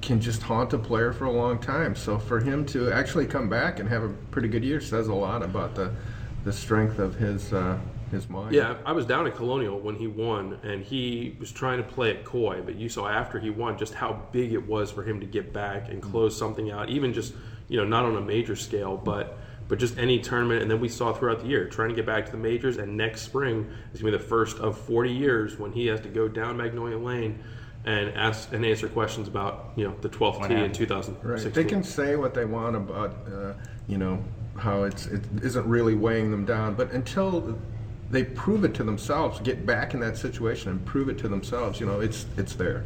can 0.02 0.20
just 0.20 0.42
haunt 0.44 0.74
a 0.74 0.78
player 0.78 1.14
for 1.14 1.26
a 1.26 1.32
long 1.32 1.58
time. 1.60 1.96
So 1.96 2.20
for 2.20 2.40
him 2.40 2.66
to 2.68 2.92
actually 2.92 3.26
come 3.28 3.50
back 3.50 3.80
and 3.80 3.88
have 3.90 4.04
a 4.04 4.10
pretty 4.32 4.48
good 4.48 4.64
year 4.64 4.82
says 4.82 5.08
a 5.08 5.14
lot 5.14 5.42
about 5.42 5.74
the 5.76 5.92
the 6.44 6.54
strength 6.54 7.00
of 7.00 7.16
his 7.16 7.54
uh, 7.54 7.78
his 8.12 8.30
mind. 8.30 8.54
Yeah, 8.54 8.78
I 8.86 8.92
was 8.92 9.06
down 9.06 9.28
at 9.28 9.36
Colonial 9.36 9.80
when 9.80 9.96
he 9.96 10.08
won, 10.08 10.60
and 10.64 10.84
he 10.84 11.36
was 11.40 11.52
trying 11.52 11.78
to 11.78 11.84
play 11.84 12.12
it 12.12 12.26
coy. 12.26 12.62
But 12.64 12.76
you 12.76 12.90
saw 12.90 13.08
after 13.08 13.40
he 13.40 13.50
won 13.50 13.78
just 13.78 13.94
how 13.94 14.22
big 14.32 14.54
it 14.54 14.68
was 14.68 14.92
for 14.92 15.04
him 15.04 15.20
to 15.20 15.26
get 15.26 15.54
back 15.54 15.90
and 15.90 16.02
close 16.02 16.38
something 16.38 16.72
out, 16.72 16.90
even 16.90 17.14
just 17.14 17.34
you 17.68 17.78
know 17.78 17.86
not 17.86 18.06
on 18.06 18.16
a 18.16 18.22
major 18.22 18.56
scale, 18.56 18.98
but 18.98 19.38
but 19.68 19.80
just 19.80 19.98
any 19.98 20.20
tournament. 20.20 20.62
And 20.62 20.70
then 20.70 20.80
we 20.80 20.90
saw 20.90 21.14
throughout 21.14 21.42
the 21.42 21.48
year 21.48 21.68
trying 21.68 21.90
to 21.90 21.96
get 21.96 22.06
back 22.06 22.26
to 22.26 22.32
the 22.32 22.38
majors. 22.38 22.78
And 22.78 22.98
next 22.98 23.22
spring 23.22 23.70
is 23.94 24.02
going 24.02 24.12
to 24.12 24.18
be 24.18 24.24
the 24.24 24.30
first 24.30 24.58
of 24.60 24.78
40 24.78 25.12
years 25.12 25.58
when 25.58 25.72
he 25.72 25.88
has 25.88 26.02
to 26.02 26.10
go 26.10 26.28
down 26.28 26.58
Magnolia 26.58 26.98
Lane 26.98 27.44
and 27.86 28.10
ask 28.16 28.52
and 28.52 28.66
answer 28.66 28.88
questions 28.88 29.28
about 29.28 29.72
you 29.76 29.88
know 29.88 29.96
the 30.02 30.10
12th 30.10 30.40
What 30.40 30.50
tee 30.50 30.56
in 30.56 30.72
2016. 30.72 31.32
Right. 31.32 31.54
They 31.54 31.64
can 31.64 31.84
say 31.84 32.16
what 32.16 32.34
they 32.34 32.46
want 32.46 32.76
about 32.76 33.16
uh, 33.32 33.54
you 33.88 33.98
know 33.98 34.24
how 34.58 34.84
it's 34.84 35.06
it 35.08 35.24
isn't 35.44 35.68
really 35.68 35.96
weighing 35.96 36.32
them 36.32 36.46
down, 36.46 36.76
but 36.76 36.92
until 36.92 37.58
they 38.10 38.24
prove 38.24 38.64
it 38.64 38.74
to 38.76 38.84
themselves, 38.84 39.40
get 39.42 39.66
back 39.66 39.94
in 39.94 40.00
that 40.02 40.18
situation 40.18 40.70
and 40.70 40.86
prove 40.86 41.10
it 41.10 41.18
to 41.20 41.28
themselves, 41.28 41.80
you 41.80 41.86
know, 41.86 42.00
it's 42.00 42.26
it's 42.38 42.54
there. 42.56 42.84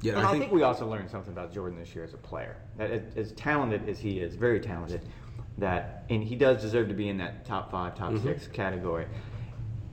Yeah, 0.00 0.16
And 0.18 0.26
I 0.26 0.38
think, 0.38 0.52
we 0.52 0.62
also 0.62 0.88
learned 0.88 1.10
something 1.10 1.32
about 1.32 1.52
Jordan 1.52 1.76
this 1.78 1.92
year 1.94 2.04
as 2.04 2.14
a 2.14 2.18
player. 2.18 2.56
That 2.76 2.90
as- 2.92 3.16
as 3.16 3.32
talented 3.32 3.88
as 3.88 3.98
he 3.98 4.20
is, 4.20 4.36
very 4.36 4.60
talented, 4.60 5.00
that 5.58 6.04
and 6.08 6.22
he 6.22 6.36
does 6.36 6.62
deserve 6.62 6.86
to 6.88 6.94
be 6.94 7.08
in 7.08 7.18
that 7.18 7.44
top 7.44 7.70
five, 7.70 7.96
top 7.96 8.12
Mm-hmm. 8.12 8.22
six 8.26 8.46
category. 8.46 9.06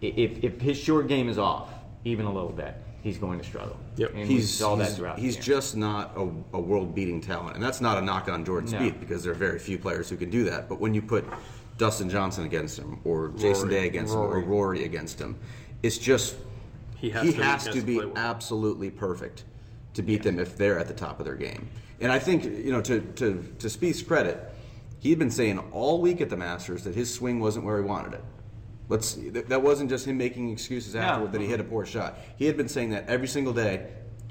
If 0.02 0.44
if 0.44 0.62
his 0.62 0.78
short 0.78 1.08
game 1.08 1.30
is 1.30 1.38
off, 1.38 1.70
even 2.04 2.26
a 2.26 2.32
little 2.34 2.52
bit, 2.52 2.76
he's 3.02 3.18
going 3.18 3.40
to 3.40 3.46
struggle. 3.46 3.78
Yep. 3.98 4.12
and 4.14 4.28
he's 4.28 4.54
saw 4.54 4.76
that 4.76 4.88
he's, 4.90 4.96
throughout. 4.98 5.18
he's 5.18 5.36
the 5.38 5.42
game. 5.42 5.46
just 5.56 5.76
not 5.78 6.12
a, 6.18 6.22
a 6.54 6.60
world-beating 6.60 7.22
talent, 7.22 7.56
and 7.56 7.64
that's 7.64 7.82
not 7.82 7.98
a 7.98 8.02
knock 8.02 8.28
on 8.30 8.44
Jordan 8.46 8.70
No. 8.72 8.78
Spieth 8.80 9.00
because 9.00 9.24
there 9.24 9.32
are 9.32 9.36
very 9.36 9.58
few 9.58 9.78
players 9.80 10.10
who 10.10 10.18
can 10.18 10.30
do 10.30 10.44
that. 10.44 10.68
But 10.70 10.80
when 10.80 10.94
you 10.94 11.02
put 11.02 11.26
Dustin 11.78 12.10
Johnson 12.10 12.46
against 12.46 12.78
him, 12.80 13.00
or 13.04 13.30
Jason 13.38 13.68
Rory. 13.68 13.70
Day 13.82 13.88
against 13.88 14.14
Rory. 14.14 14.42
him, 14.42 14.48
or 14.48 14.52
Rory 14.52 14.86
against 14.86 15.20
him, 15.20 15.36
it's 15.84 15.98
just 15.98 16.36
He 16.96 17.10
has 17.10 17.24
he 17.24 17.32
to- 17.32 17.36
he 17.38 17.42
has 17.44 17.66
has 17.66 17.74
to 17.74 17.80
to 17.82 17.86
be 17.86 17.98
well. 17.98 18.14
absolutely 18.16 18.90
perfect 18.90 19.44
to 19.94 20.02
beat 20.02 20.24
them 20.24 20.40
if 20.40 20.58
they're 20.58 20.80
at 20.80 20.88
the 20.88 20.94
top 20.94 21.20
of 21.20 21.26
their 21.26 21.36
game. 21.36 21.68
And 22.02 22.12
I 22.12 22.20
think 22.20 22.44
you 22.46 22.72
know 22.72 22.82
to 22.82 23.00
to 23.02 23.44
to 23.60 23.68
Spieth's 23.70 24.02
credit, 24.02 24.40
he 25.00 25.10
had 25.10 25.20
been 25.20 25.32
saying 25.32 25.60
all 25.72 26.02
week 26.02 26.22
at 26.22 26.30
the 26.30 26.38
Masters 26.38 26.84
that 26.86 26.96
his 26.96 27.14
swing 27.14 27.40
wasn't 27.40 27.66
where 27.66 27.78
he 27.78 27.84
wanted 27.88 28.14
it. 28.14 28.24
Let's 28.88 29.14
that 29.32 29.50
that 29.50 29.62
wasn't 29.62 29.90
just 29.90 30.06
him 30.06 30.18
making 30.18 30.50
excuses 30.52 30.96
afterward 30.96 31.32
that 31.34 31.42
he 31.42 31.48
hit 31.48 31.60
a 31.60 31.64
poor 31.64 31.86
shot. 31.86 32.18
He 32.38 32.46
had 32.46 32.56
been 32.58 32.68
saying 32.70 32.92
that 32.92 33.08
every 33.10 33.28
single 33.28 33.54
day, 33.54 33.88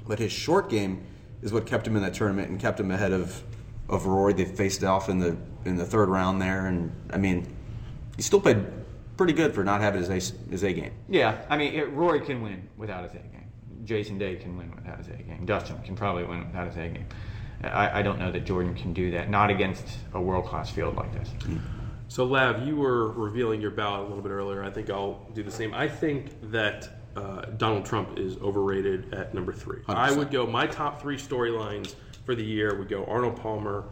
but 0.07 0.17
his 0.19 0.31
short 0.31 0.69
game 0.69 1.03
is 1.41 1.51
what 1.53 1.65
kept 1.65 1.85
him 1.87 1.95
in 1.95 2.01
that 2.01 2.13
tournament 2.13 2.49
and 2.49 2.59
kept 2.59 2.79
him 2.79 2.89
ahead 2.91 3.11
of 3.11 3.43
of 3.89 4.05
Rory. 4.07 4.33
They 4.33 4.45
faced 4.45 4.83
off 4.83 5.09
in 5.09 5.19
the 5.19 5.35
in 5.65 5.75
the 5.75 5.85
third 5.85 6.09
round 6.09 6.41
there, 6.41 6.67
and 6.67 6.91
I 7.11 7.17
mean, 7.17 7.53
he 8.15 8.21
still 8.21 8.39
played 8.39 8.63
pretty 9.17 9.33
good 9.33 9.53
for 9.53 9.63
not 9.63 9.81
having 9.81 10.01
his 10.01 10.09
A, 10.09 10.49
his 10.49 10.63
A 10.63 10.73
game. 10.73 10.91
Yeah, 11.09 11.43
I 11.49 11.57
mean, 11.57 11.73
it, 11.73 11.91
Rory 11.91 12.21
can 12.21 12.41
win 12.41 12.69
without 12.77 13.03
his 13.03 13.13
A 13.13 13.17
game. 13.17 13.31
Jason 13.83 14.17
Day 14.17 14.35
can 14.35 14.57
win 14.57 14.73
without 14.75 14.97
his 14.97 15.07
A 15.07 15.21
game. 15.21 15.45
Dustin 15.45 15.77
can 15.83 15.95
probably 15.95 16.23
win 16.23 16.45
without 16.45 16.67
his 16.67 16.77
A 16.77 16.87
game. 16.89 17.07
I, 17.63 17.99
I 17.99 18.01
don't 18.01 18.19
know 18.19 18.31
that 18.31 18.45
Jordan 18.45 18.75
can 18.75 18.93
do 18.93 19.11
that. 19.11 19.29
Not 19.29 19.49
against 19.49 19.85
a 20.13 20.21
world 20.21 20.45
class 20.45 20.69
field 20.69 20.95
like 20.95 21.13
this. 21.13 21.31
So, 22.07 22.25
Lav, 22.25 22.67
you 22.67 22.75
were 22.75 23.11
revealing 23.11 23.61
your 23.61 23.71
ballot 23.71 24.01
a 24.01 24.03
little 24.03 24.21
bit 24.21 24.29
earlier. 24.29 24.63
I 24.63 24.69
think 24.69 24.89
I'll 24.89 25.27
do 25.33 25.41
the 25.41 25.51
same. 25.51 25.73
I 25.73 25.87
think 25.87 26.29
that 26.51 26.89
uh, 27.15 27.45
Donald 27.57 27.85
Trump 27.85 28.19
is 28.19 28.37
overrated 28.37 29.13
at 29.13 29.33
number 29.33 29.53
3 29.53 29.79
I 29.87 30.09
100%. 30.09 30.17
would 30.17 30.31
go 30.31 30.45
my 30.45 30.67
top 30.67 31.01
three 31.01 31.15
storylines 31.17 31.95
for 32.25 32.35
the 32.35 32.43
year 32.43 32.77
would 32.77 32.89
go 32.89 33.05
Arnold 33.05 33.37
Palmer 33.37 33.85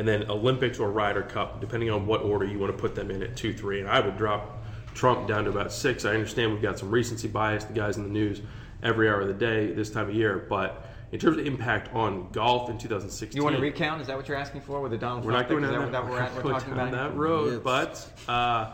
and 0.00 0.08
then 0.08 0.30
Olympics 0.30 0.78
or 0.78 0.90
Ryder 0.90 1.20
Cup, 1.20 1.60
depending 1.60 1.90
on 1.90 2.06
what 2.06 2.22
order 2.22 2.46
you 2.46 2.58
want 2.58 2.74
to 2.74 2.78
put 2.80 2.94
them 2.94 3.10
in 3.10 3.22
at 3.22 3.36
two, 3.36 3.52
three. 3.52 3.80
And 3.80 3.88
I 3.88 4.00
would 4.00 4.16
drop 4.16 4.64
Trump 4.94 5.28
down 5.28 5.44
to 5.44 5.50
about 5.50 5.74
six. 5.74 6.06
I 6.06 6.14
understand 6.14 6.54
we've 6.54 6.62
got 6.62 6.78
some 6.78 6.90
recency 6.90 7.28
bias, 7.28 7.64
the 7.64 7.74
guys 7.74 7.98
in 7.98 8.04
the 8.04 8.08
news 8.08 8.40
every 8.82 9.10
hour 9.10 9.20
of 9.20 9.28
the 9.28 9.34
day 9.34 9.70
this 9.74 9.90
time 9.90 10.08
of 10.08 10.14
year, 10.14 10.46
but 10.48 10.86
in 11.12 11.18
terms 11.18 11.36
of 11.36 11.46
impact 11.46 11.94
on 11.94 12.30
golf 12.32 12.70
in 12.70 12.78
2016. 12.78 13.36
You 13.36 13.44
want 13.44 13.56
to 13.56 13.60
recount? 13.60 14.00
Is 14.00 14.06
that 14.06 14.16
what 14.16 14.26
you're 14.26 14.38
asking 14.38 14.62
for 14.62 14.80
with 14.80 14.90
the 14.90 14.96
Donald 14.96 15.22
we're 15.22 15.32
Trump? 15.32 15.48
Not 15.50 15.60
going 15.60 15.70
down 15.70 15.92
that, 15.92 16.08
we're, 16.08 16.18
at, 16.18 16.34
we're 16.34 16.50
talking 16.50 16.72
about 16.72 16.92
that 16.92 17.14
road, 17.14 17.62
but 17.62 18.08
uh, 18.26 18.70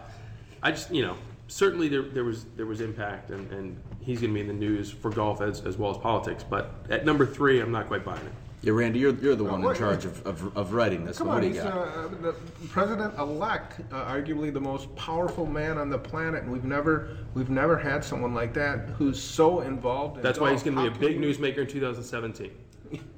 I 0.62 0.70
just 0.70 0.94
you 0.94 1.02
know 1.02 1.16
certainly 1.48 1.88
there, 1.88 2.02
there 2.02 2.24
was 2.24 2.44
there 2.56 2.66
was 2.66 2.80
impact, 2.80 3.30
and, 3.30 3.50
and 3.50 3.76
he's 4.00 4.20
going 4.20 4.32
to 4.32 4.34
be 4.34 4.42
in 4.42 4.46
the 4.46 4.52
news 4.52 4.92
for 4.92 5.10
golf 5.10 5.40
as, 5.40 5.62
as 5.62 5.76
well 5.76 5.90
as 5.90 5.98
politics. 5.98 6.44
But 6.48 6.70
at 6.88 7.04
number 7.04 7.26
three, 7.26 7.60
I'm 7.60 7.72
not 7.72 7.88
quite 7.88 8.04
buying 8.04 8.24
it. 8.24 8.32
Yeah, 8.62 8.72
Randy, 8.72 8.98
you're, 8.98 9.14
you're 9.16 9.36
the 9.36 9.44
one 9.44 9.64
in 9.64 9.74
charge 9.74 10.04
of, 10.04 10.26
of, 10.26 10.56
of 10.56 10.72
writing 10.72 11.04
this. 11.04 11.18
Come 11.18 11.28
what 11.28 11.36
on, 11.36 11.40
do 11.42 11.48
you 11.48 11.54
he's 11.54 11.62
got? 11.62 11.76
uh, 11.76 12.08
the 12.08 12.34
president-elect, 12.68 13.80
uh, 13.92 14.04
arguably 14.06 14.52
the 14.52 14.60
most 14.60 14.94
powerful 14.96 15.46
man 15.46 15.78
on 15.78 15.88
the 15.88 15.98
planet, 15.98 16.42
and 16.42 16.50
we've 16.50 16.64
never 16.64 17.16
we've 17.34 17.50
never 17.50 17.76
had 17.76 18.02
someone 18.02 18.34
like 18.34 18.54
that 18.54 18.88
who's 18.90 19.22
so 19.22 19.60
involved. 19.60 20.16
In 20.16 20.22
That's 20.22 20.40
why 20.40 20.52
he's 20.52 20.62
going 20.62 20.76
to 20.76 20.82
be 20.82 20.88
a 20.88 20.98
big 20.98 21.20
newsmaker 21.20 21.58
in 21.58 21.66
2017. 21.66 22.50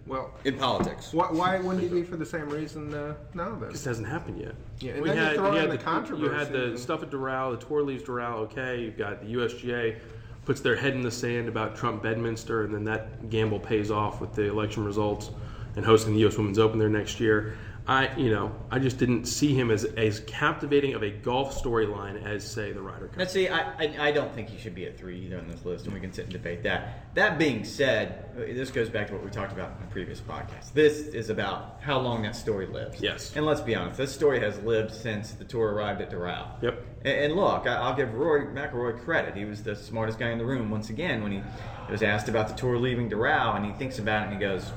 Well, 0.07 0.33
in 0.45 0.57
politics. 0.57 1.13
why, 1.13 1.31
why 1.31 1.59
wouldn't 1.59 1.83
he 1.83 1.89
be 1.89 2.03
for 2.03 2.17
the 2.17 2.25
same 2.25 2.49
reason 2.49 2.95
uh, 2.95 3.15
now? 3.35 3.55
Then 3.57 3.71
This 3.71 3.85
hasn't 3.85 4.09
happened 4.09 4.41
yet. 4.41 4.55
Yeah, 4.81 4.93
and 4.93 5.05
then 5.05 5.33
you 5.33 5.37
throw 5.37 5.55
in 5.57 5.69
the 5.69 5.75
You 5.75 5.79
controversy 5.79 6.35
had 6.35 6.53
the 6.53 6.79
stuff 6.79 7.03
at 7.03 7.11
Doral, 7.11 7.59
the 7.59 7.67
tour 7.67 7.83
leaves 7.83 8.03
Doral, 8.03 8.39
okay. 8.39 8.81
You've 8.81 8.97
got 8.97 9.21
the 9.21 9.35
USGA 9.35 9.99
puts 10.49 10.63
their 10.63 10.77
head 10.77 10.95
in 10.95 11.03
the 11.03 11.11
sand 11.11 11.47
about 11.47 11.77
Trump 11.77 12.03
Bedminster, 12.03 12.65
and 12.65 12.75
then 12.75 12.85
that 12.85 13.29
gamble 13.29 13.61
pays 13.61 13.91
off 13.91 14.19
with 14.19 14.33
the 14.33 14.45
election 14.45 14.83
results 14.83 15.31
and 15.77 15.85
hosting 15.85 16.15
the 16.15 16.21
U.S. 16.21 16.39
Women's 16.39 16.59
Open 16.59 16.79
there 16.79 16.89
next 16.89 17.21
year. 17.21 17.59
I, 17.89 18.15
you 18.17 18.31
know, 18.31 18.55
I 18.71 18.79
just 18.79 18.99
didn't 18.99 19.25
see 19.25 19.55
him 19.55 19.71
as 19.71 19.85
as 19.85 20.21
captivating 20.21 20.93
of 20.93 21.03
a 21.03 21.11
golf 21.11 21.61
storyline 21.61 22.23
as, 22.23 22.47
say, 22.47 22.71
the 22.71 22.83
Ryder 22.83 23.09
Cup. 23.09 23.17
Let's 23.17 23.33
see. 23.33 23.49
I, 23.49 23.61
I, 23.79 24.09
I 24.09 24.13
don't 24.13 24.31
think 24.35 24.51
he 24.51 24.59
should 24.59 24.75
be 24.75 24.85
at 24.85 24.99
three 24.99 25.19
either 25.25 25.39
on 25.39 25.49
this 25.49 25.65
list, 25.65 25.87
and 25.87 25.95
we 25.95 26.01
can 26.01 26.13
sit 26.13 26.25
and 26.25 26.33
debate 26.33 26.63
that. 26.65 27.15
That 27.15 27.39
being 27.39 27.65
said, 27.65 28.37
this 28.37 28.71
goes 28.71 28.91
back 28.91 29.07
to 29.07 29.15
what 29.15 29.25
we 29.25 29.31
talked 29.31 29.53
about 29.53 29.71
in 29.71 29.87
the 29.87 29.91
previous 29.91 30.21
podcast. 30.21 30.75
This 30.75 30.99
is 30.99 31.31
about 31.31 31.79
how 31.81 31.99
long 31.99 32.21
that 32.25 32.37
story 32.37 32.67
lives. 32.67 33.01
Yes. 33.01 33.35
And 33.35 33.47
let's 33.47 33.63
be 33.63 33.75
honest, 33.75 33.97
this 33.97 34.13
story 34.13 34.41
has 34.41 34.59
lived 34.59 34.93
since 34.93 35.31
the 35.31 35.45
tour 35.45 35.73
arrived 35.73 36.03
at 36.03 36.11
Doral. 36.11 36.63
Yep. 36.63 36.85
And, 37.07 37.19
and 37.25 37.37
look, 37.37 37.67
I, 37.67 37.77
I'll 37.77 37.97
give 37.97 38.13
Rory 38.13 38.49
McIlroy 38.49 39.03
credit. 39.03 39.35
He 39.35 39.47
was 39.47 39.63
the 39.63 39.75
smartest 39.75 40.19
guy 40.19 40.29
in 40.29 40.37
the 40.37 40.45
room 40.45 40.71
once 40.71 40.91
again 40.91 41.23
when 41.23 41.33
he 41.33 41.43
was 41.91 42.03
asked 42.03 42.29
about 42.29 42.49
the 42.49 42.55
tour 42.55 42.77
leaving 42.77 43.09
Doral, 43.09 43.57
and 43.57 43.65
he 43.65 43.73
thinks 43.73 43.99
about 43.99 44.25
it 44.25 44.33
and 44.33 44.35
he 44.35 44.39
goes, 44.39 44.73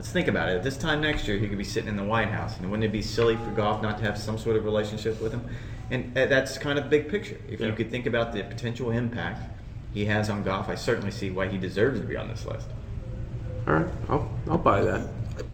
Let's 0.00 0.12
think 0.12 0.28
about 0.28 0.48
it. 0.48 0.56
At 0.56 0.62
This 0.62 0.78
time 0.78 1.02
next 1.02 1.28
year, 1.28 1.36
he 1.36 1.46
could 1.46 1.58
be 1.58 1.62
sitting 1.64 1.86
in 1.90 1.94
the 1.94 2.02
White 2.02 2.28
House, 2.30 2.56
and 2.58 2.70
wouldn't 2.70 2.84
it 2.86 2.90
be 2.90 3.02
silly 3.02 3.36
for 3.36 3.50
golf 3.50 3.82
not 3.82 3.98
to 3.98 4.04
have 4.04 4.16
some 4.16 4.38
sort 4.38 4.56
of 4.56 4.64
relationship 4.64 5.20
with 5.20 5.30
him? 5.30 5.44
And 5.90 6.16
uh, 6.16 6.24
that's 6.24 6.56
kind 6.56 6.78
of 6.78 6.84
the 6.84 6.88
big 6.90 7.10
picture. 7.10 7.36
If 7.50 7.60
Yeah. 7.60 7.66
you 7.66 7.74
could 7.74 7.90
think 7.90 8.06
about 8.06 8.32
the 8.32 8.42
potential 8.44 8.92
impact 8.92 9.42
he 9.92 10.06
has 10.06 10.30
on 10.30 10.42
golf, 10.42 10.70
I 10.70 10.74
certainly 10.74 11.10
see 11.10 11.28
why 11.30 11.48
he 11.48 11.58
deserves 11.58 12.00
to 12.00 12.06
be 12.06 12.16
on 12.16 12.28
this 12.28 12.46
list. 12.46 12.66
All 13.68 13.74
right, 13.74 13.86
I'll, 14.08 14.26
I'll 14.48 14.56
buy 14.56 14.80
that. 14.80 15.06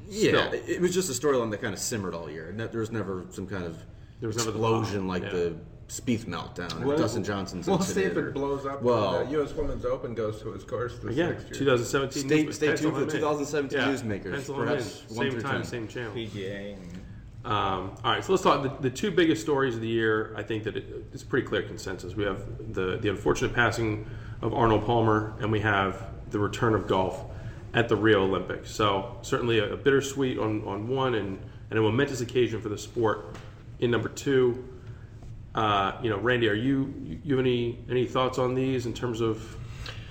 Yeah, 0.08 0.28
Still. 0.30 0.52
it 0.52 0.64
it 0.68 0.80
was 0.80 0.94
just 0.94 1.10
a 1.10 1.12
storyline 1.26 1.50
that 1.50 1.60
kind 1.60 1.74
of 1.74 1.80
simmered 1.80 2.14
all 2.14 2.30
year. 2.30 2.54
There 2.56 2.78
was 2.78 2.92
never 2.92 3.24
some 3.30 3.48
kind 3.48 3.64
of 3.64 3.76
There 4.20 4.28
was 4.28 4.36
never 4.36 4.52
the 4.52 4.58
explosion 4.58 5.00
pop, 5.00 5.08
like 5.08 5.22
yeah. 5.24 5.30
the 5.30 5.56
Spieth 5.88 6.25
meltdown 6.25 6.83
or 6.83 6.87
Well, 6.87 6.99
Dustin 6.99 7.23
Johnson's 7.23 7.69
We'll 7.69 7.81
see 7.81 8.02
if 8.02 8.16
it 8.16 8.35
blows 8.35 8.66
up. 8.66 8.83
Well, 8.83 9.19
when 9.19 9.26
the 9.26 9.33
U.S. 9.33 9.52
Women's 9.52 9.85
Open 9.85 10.14
goes 10.14 10.40
to 10.43 10.52
its 10.52 10.64
course 10.64 10.95
this 10.99 11.12
Again, 11.12 11.31
next 11.31 11.45
year. 11.45 11.52
2017. 11.55 12.23
Stay- 12.28 12.45
news- 12.45 12.57
stay 12.57 12.76
tuned 12.76 12.95
for 12.95 13.05
the 13.05 13.12
2017 13.12 13.78
yeah, 13.78 13.87
newsmakers, 13.87 14.33
pencil 14.33 14.57
perhaps 14.57 15.05
Same 15.09 15.40
time, 15.40 15.62
10. 15.62 15.64
same 15.64 15.88
channel. 15.88 16.12
PGA. 16.12 16.76
Um, 17.45 17.95
all 18.02 18.11
right, 18.12 18.25
so 18.25 18.33
let's 18.33 18.43
talk 18.43 18.64
the, 18.64 18.88
the 18.88 18.90
two 18.90 19.12
biggest 19.12 19.43
stories 19.43 19.76
of 19.76 19.81
the 19.81 19.87
year. 19.87 20.35
I 20.37 20.43
think 20.43 20.64
that 20.64 20.76
it, 20.76 21.07
it's 21.12 21.23
pretty 21.23 21.47
clear 21.47 21.62
consensus. 21.62 22.16
We 22.16 22.25
have 22.25 22.75
the 22.75 22.97
the 22.97 23.09
unfortunate 23.09 23.55
passing 23.55 24.05
of 24.43 24.52
Arnold 24.52 24.85
Palmer, 24.85 25.35
and 25.38 25.52
we 25.52 25.61
have 25.61 26.09
the 26.31 26.40
return 26.40 26.75
of 26.75 26.88
golf 26.88 27.25
at 27.75 27.88
the 27.88 27.95
Rio 27.95 28.25
Olympics. 28.25 28.73
So 28.73 29.16
certainly 29.23 29.61
a, 29.61 29.75
a 29.75 29.76
bittersweet 29.76 30.38
on, 30.38 30.66
on 30.66 30.88
one, 30.88 31.14
and, 31.14 31.38
and 31.71 31.78
a 31.78 31.83
momentous 31.83 32.21
occasion 32.21 32.61
for 32.61 32.69
the 32.69 32.78
sport. 32.78 33.37
In 33.78 33.93
number 33.93 34.09
two, 34.09 34.64
uh, 35.56 35.98
you 36.02 36.10
know, 36.10 36.18
Randy, 36.18 36.48
are 36.48 36.54
you 36.54 36.92
you 37.25 37.36
have 37.36 37.44
any 37.44 37.78
any 37.90 38.06
thoughts 38.06 38.38
on 38.38 38.54
these 38.54 38.84
in 38.84 38.92
terms 38.92 39.22
of 39.22 39.56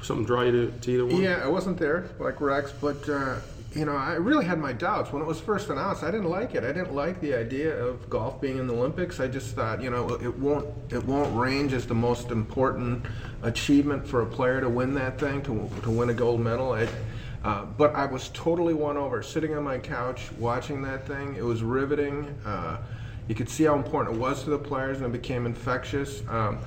something 0.01 0.25
draw 0.25 0.41
you 0.41 0.51
to, 0.51 0.71
to 0.71 0.91
either 0.91 1.05
one? 1.05 1.21
Yeah, 1.21 1.41
I 1.43 1.47
wasn't 1.47 1.77
there 1.77 2.09
like 2.19 2.41
Rex, 2.41 2.73
but 2.81 3.07
uh, 3.07 3.35
you 3.75 3.85
know, 3.85 3.95
I 3.95 4.13
really 4.13 4.45
had 4.45 4.57
my 4.57 4.73
doubts 4.73 5.11
when 5.11 5.21
it 5.21 5.25
was 5.25 5.39
first 5.39 5.69
announced. 5.69 6.01
I 6.01 6.09
didn't 6.09 6.29
like 6.29 6.55
it. 6.55 6.63
I 6.63 6.71
didn't 6.71 6.95
like 6.95 7.21
the 7.21 7.35
idea 7.35 7.77
of 7.77 8.09
golf 8.09 8.41
being 8.41 8.57
in 8.57 8.65
the 8.65 8.73
Olympics. 8.73 9.19
I 9.19 9.27
just 9.27 9.55
thought, 9.55 9.83
you 9.83 9.91
know, 9.91 10.15
it 10.15 10.35
won't 10.39 10.67
it 10.91 11.03
won't 11.05 11.35
range 11.37 11.73
as 11.73 11.85
the 11.85 11.93
most 11.93 12.31
important 12.31 13.05
achievement 13.43 14.07
for 14.07 14.21
a 14.21 14.25
player 14.25 14.61
to 14.61 14.69
win 14.69 14.95
that 14.95 15.19
thing 15.19 15.43
to 15.43 15.69
to 15.83 15.91
win 15.91 16.09
a 16.09 16.13
gold 16.13 16.41
medal. 16.41 16.73
I, 16.73 16.87
uh, 17.43 17.65
but 17.65 17.93
I 17.93 18.07
was 18.07 18.29
totally 18.33 18.73
won 18.73 18.97
over 18.97 19.21
sitting 19.21 19.55
on 19.55 19.63
my 19.63 19.77
couch 19.77 20.31
watching 20.39 20.81
that 20.81 21.05
thing. 21.05 21.35
It 21.35 21.43
was 21.43 21.61
riveting. 21.61 22.35
Uh, 22.43 22.77
you 23.27 23.35
could 23.35 23.49
see 23.49 23.63
how 23.63 23.75
important 23.75 24.15
it 24.15 24.19
was 24.19 24.43
to 24.43 24.49
the 24.49 24.59
players, 24.59 24.97
and 24.97 25.05
it 25.05 25.11
became 25.11 25.45
infectious. 25.45 26.21
Um, 26.27 26.59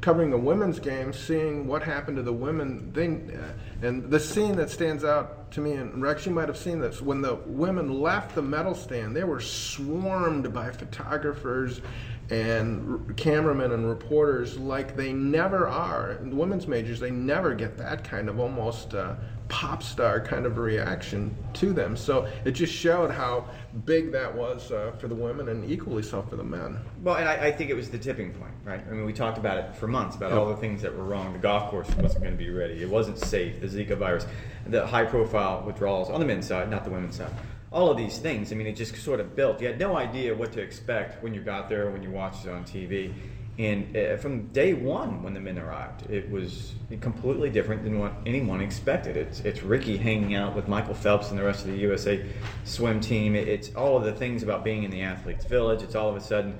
covering 0.00 0.30
the 0.30 0.38
women's 0.38 0.80
game, 0.80 1.12
seeing 1.12 1.66
what 1.66 1.82
happened 1.82 2.16
to 2.16 2.22
the 2.22 2.32
women, 2.32 2.92
they, 2.92 3.08
uh, 3.08 3.86
and 3.86 4.10
the 4.10 4.18
scene 4.18 4.56
that 4.56 4.70
stands 4.70 5.04
out 5.04 5.50
to 5.52 5.60
me, 5.60 5.72
and 5.72 6.02
Rex, 6.02 6.26
you 6.26 6.32
might 6.32 6.48
have 6.48 6.56
seen 6.56 6.80
this, 6.80 7.00
when 7.00 7.20
the 7.22 7.36
women 7.46 8.00
left 8.00 8.34
the 8.34 8.42
medal 8.42 8.74
stand, 8.74 9.14
they 9.14 9.24
were 9.24 9.40
swarmed 9.40 10.52
by 10.52 10.70
photographers 10.70 11.80
and 12.30 13.16
cameramen 13.16 13.72
and 13.72 13.88
reporters 13.88 14.58
like 14.58 14.96
they 14.96 15.12
never 15.12 15.68
are. 15.68 16.12
In 16.22 16.30
the 16.30 16.36
women's 16.36 16.66
majors, 16.66 16.98
they 16.98 17.10
never 17.10 17.54
get 17.54 17.78
that 17.78 18.02
kind 18.02 18.28
of 18.28 18.40
almost 18.40 18.94
uh, 18.94 19.14
pop 19.48 19.80
star 19.82 20.20
kind 20.20 20.44
of 20.44 20.58
reaction 20.58 21.34
to 21.54 21.72
them. 21.72 21.96
So 21.96 22.28
it 22.44 22.52
just 22.52 22.72
showed 22.72 23.12
how 23.12 23.48
big 23.84 24.10
that 24.12 24.34
was 24.34 24.72
uh, 24.72 24.92
for 24.98 25.06
the 25.06 25.14
women 25.14 25.48
and 25.48 25.70
equally 25.70 26.02
so 26.02 26.22
for 26.22 26.36
the 26.36 26.42
men. 26.42 26.78
Well, 27.02 27.14
and 27.14 27.28
I, 27.28 27.46
I 27.46 27.52
think 27.52 27.70
it 27.70 27.74
was 27.74 27.90
the 27.90 27.98
tipping 27.98 28.32
point, 28.32 28.54
right? 28.64 28.82
I 28.84 28.92
mean, 28.92 29.04
we 29.04 29.12
talked 29.12 29.38
about 29.38 29.58
it 29.58 29.76
for 29.76 29.86
months 29.86 30.16
about 30.16 30.32
all 30.32 30.48
the 30.48 30.56
things 30.56 30.82
that 30.82 30.96
were 30.96 31.04
wrong. 31.04 31.32
The 31.32 31.38
golf 31.38 31.70
course 31.70 31.88
wasn't 31.96 32.24
going 32.24 32.36
to 32.36 32.42
be 32.42 32.50
ready. 32.50 32.82
It 32.82 32.88
wasn't 32.88 33.18
safe. 33.18 33.60
The 33.60 33.68
Zika 33.68 33.96
virus, 33.96 34.26
the 34.66 34.84
high-profile 34.84 35.62
withdrawals 35.64 36.10
on 36.10 36.18
the 36.18 36.26
men's 36.26 36.46
side, 36.46 36.68
not 36.70 36.84
the 36.84 36.90
women's 36.90 37.16
side. 37.16 37.30
All 37.76 37.90
of 37.90 37.98
these 37.98 38.16
things. 38.16 38.52
I 38.52 38.54
mean, 38.54 38.66
it 38.66 38.74
just 38.74 38.96
sort 38.96 39.20
of 39.20 39.36
built. 39.36 39.60
You 39.60 39.66
had 39.66 39.78
no 39.78 39.98
idea 39.98 40.34
what 40.34 40.50
to 40.52 40.62
expect 40.62 41.22
when 41.22 41.34
you 41.34 41.42
got 41.42 41.68
there, 41.68 41.90
when 41.90 42.02
you 42.02 42.10
watched 42.10 42.46
it 42.46 42.50
on 42.50 42.64
TV. 42.64 43.12
And 43.58 43.94
uh, 43.94 44.16
from 44.16 44.46
day 44.46 44.72
one, 44.72 45.22
when 45.22 45.34
the 45.34 45.40
men 45.40 45.58
arrived, 45.58 46.10
it 46.10 46.30
was 46.30 46.72
completely 47.02 47.50
different 47.50 47.84
than 47.84 47.98
what 47.98 48.14
anyone 48.24 48.62
expected. 48.62 49.18
It's, 49.18 49.40
it's 49.40 49.62
Ricky 49.62 49.98
hanging 49.98 50.34
out 50.34 50.56
with 50.56 50.68
Michael 50.68 50.94
Phelps 50.94 51.28
and 51.28 51.38
the 51.38 51.44
rest 51.44 51.66
of 51.66 51.70
the 51.70 51.76
USA 51.76 52.24
swim 52.64 52.98
team. 52.98 53.34
It- 53.36 53.46
It's 53.46 53.74
all 53.74 53.98
of 53.98 54.04
the 54.04 54.12
things 54.12 54.42
about 54.42 54.64
being 54.64 54.84
in 54.84 54.90
the 54.90 55.02
athletes' 55.02 55.44
village. 55.44 55.82
It's 55.82 55.94
all 55.94 56.08
of 56.08 56.16
a 56.16 56.20
sudden 56.20 56.56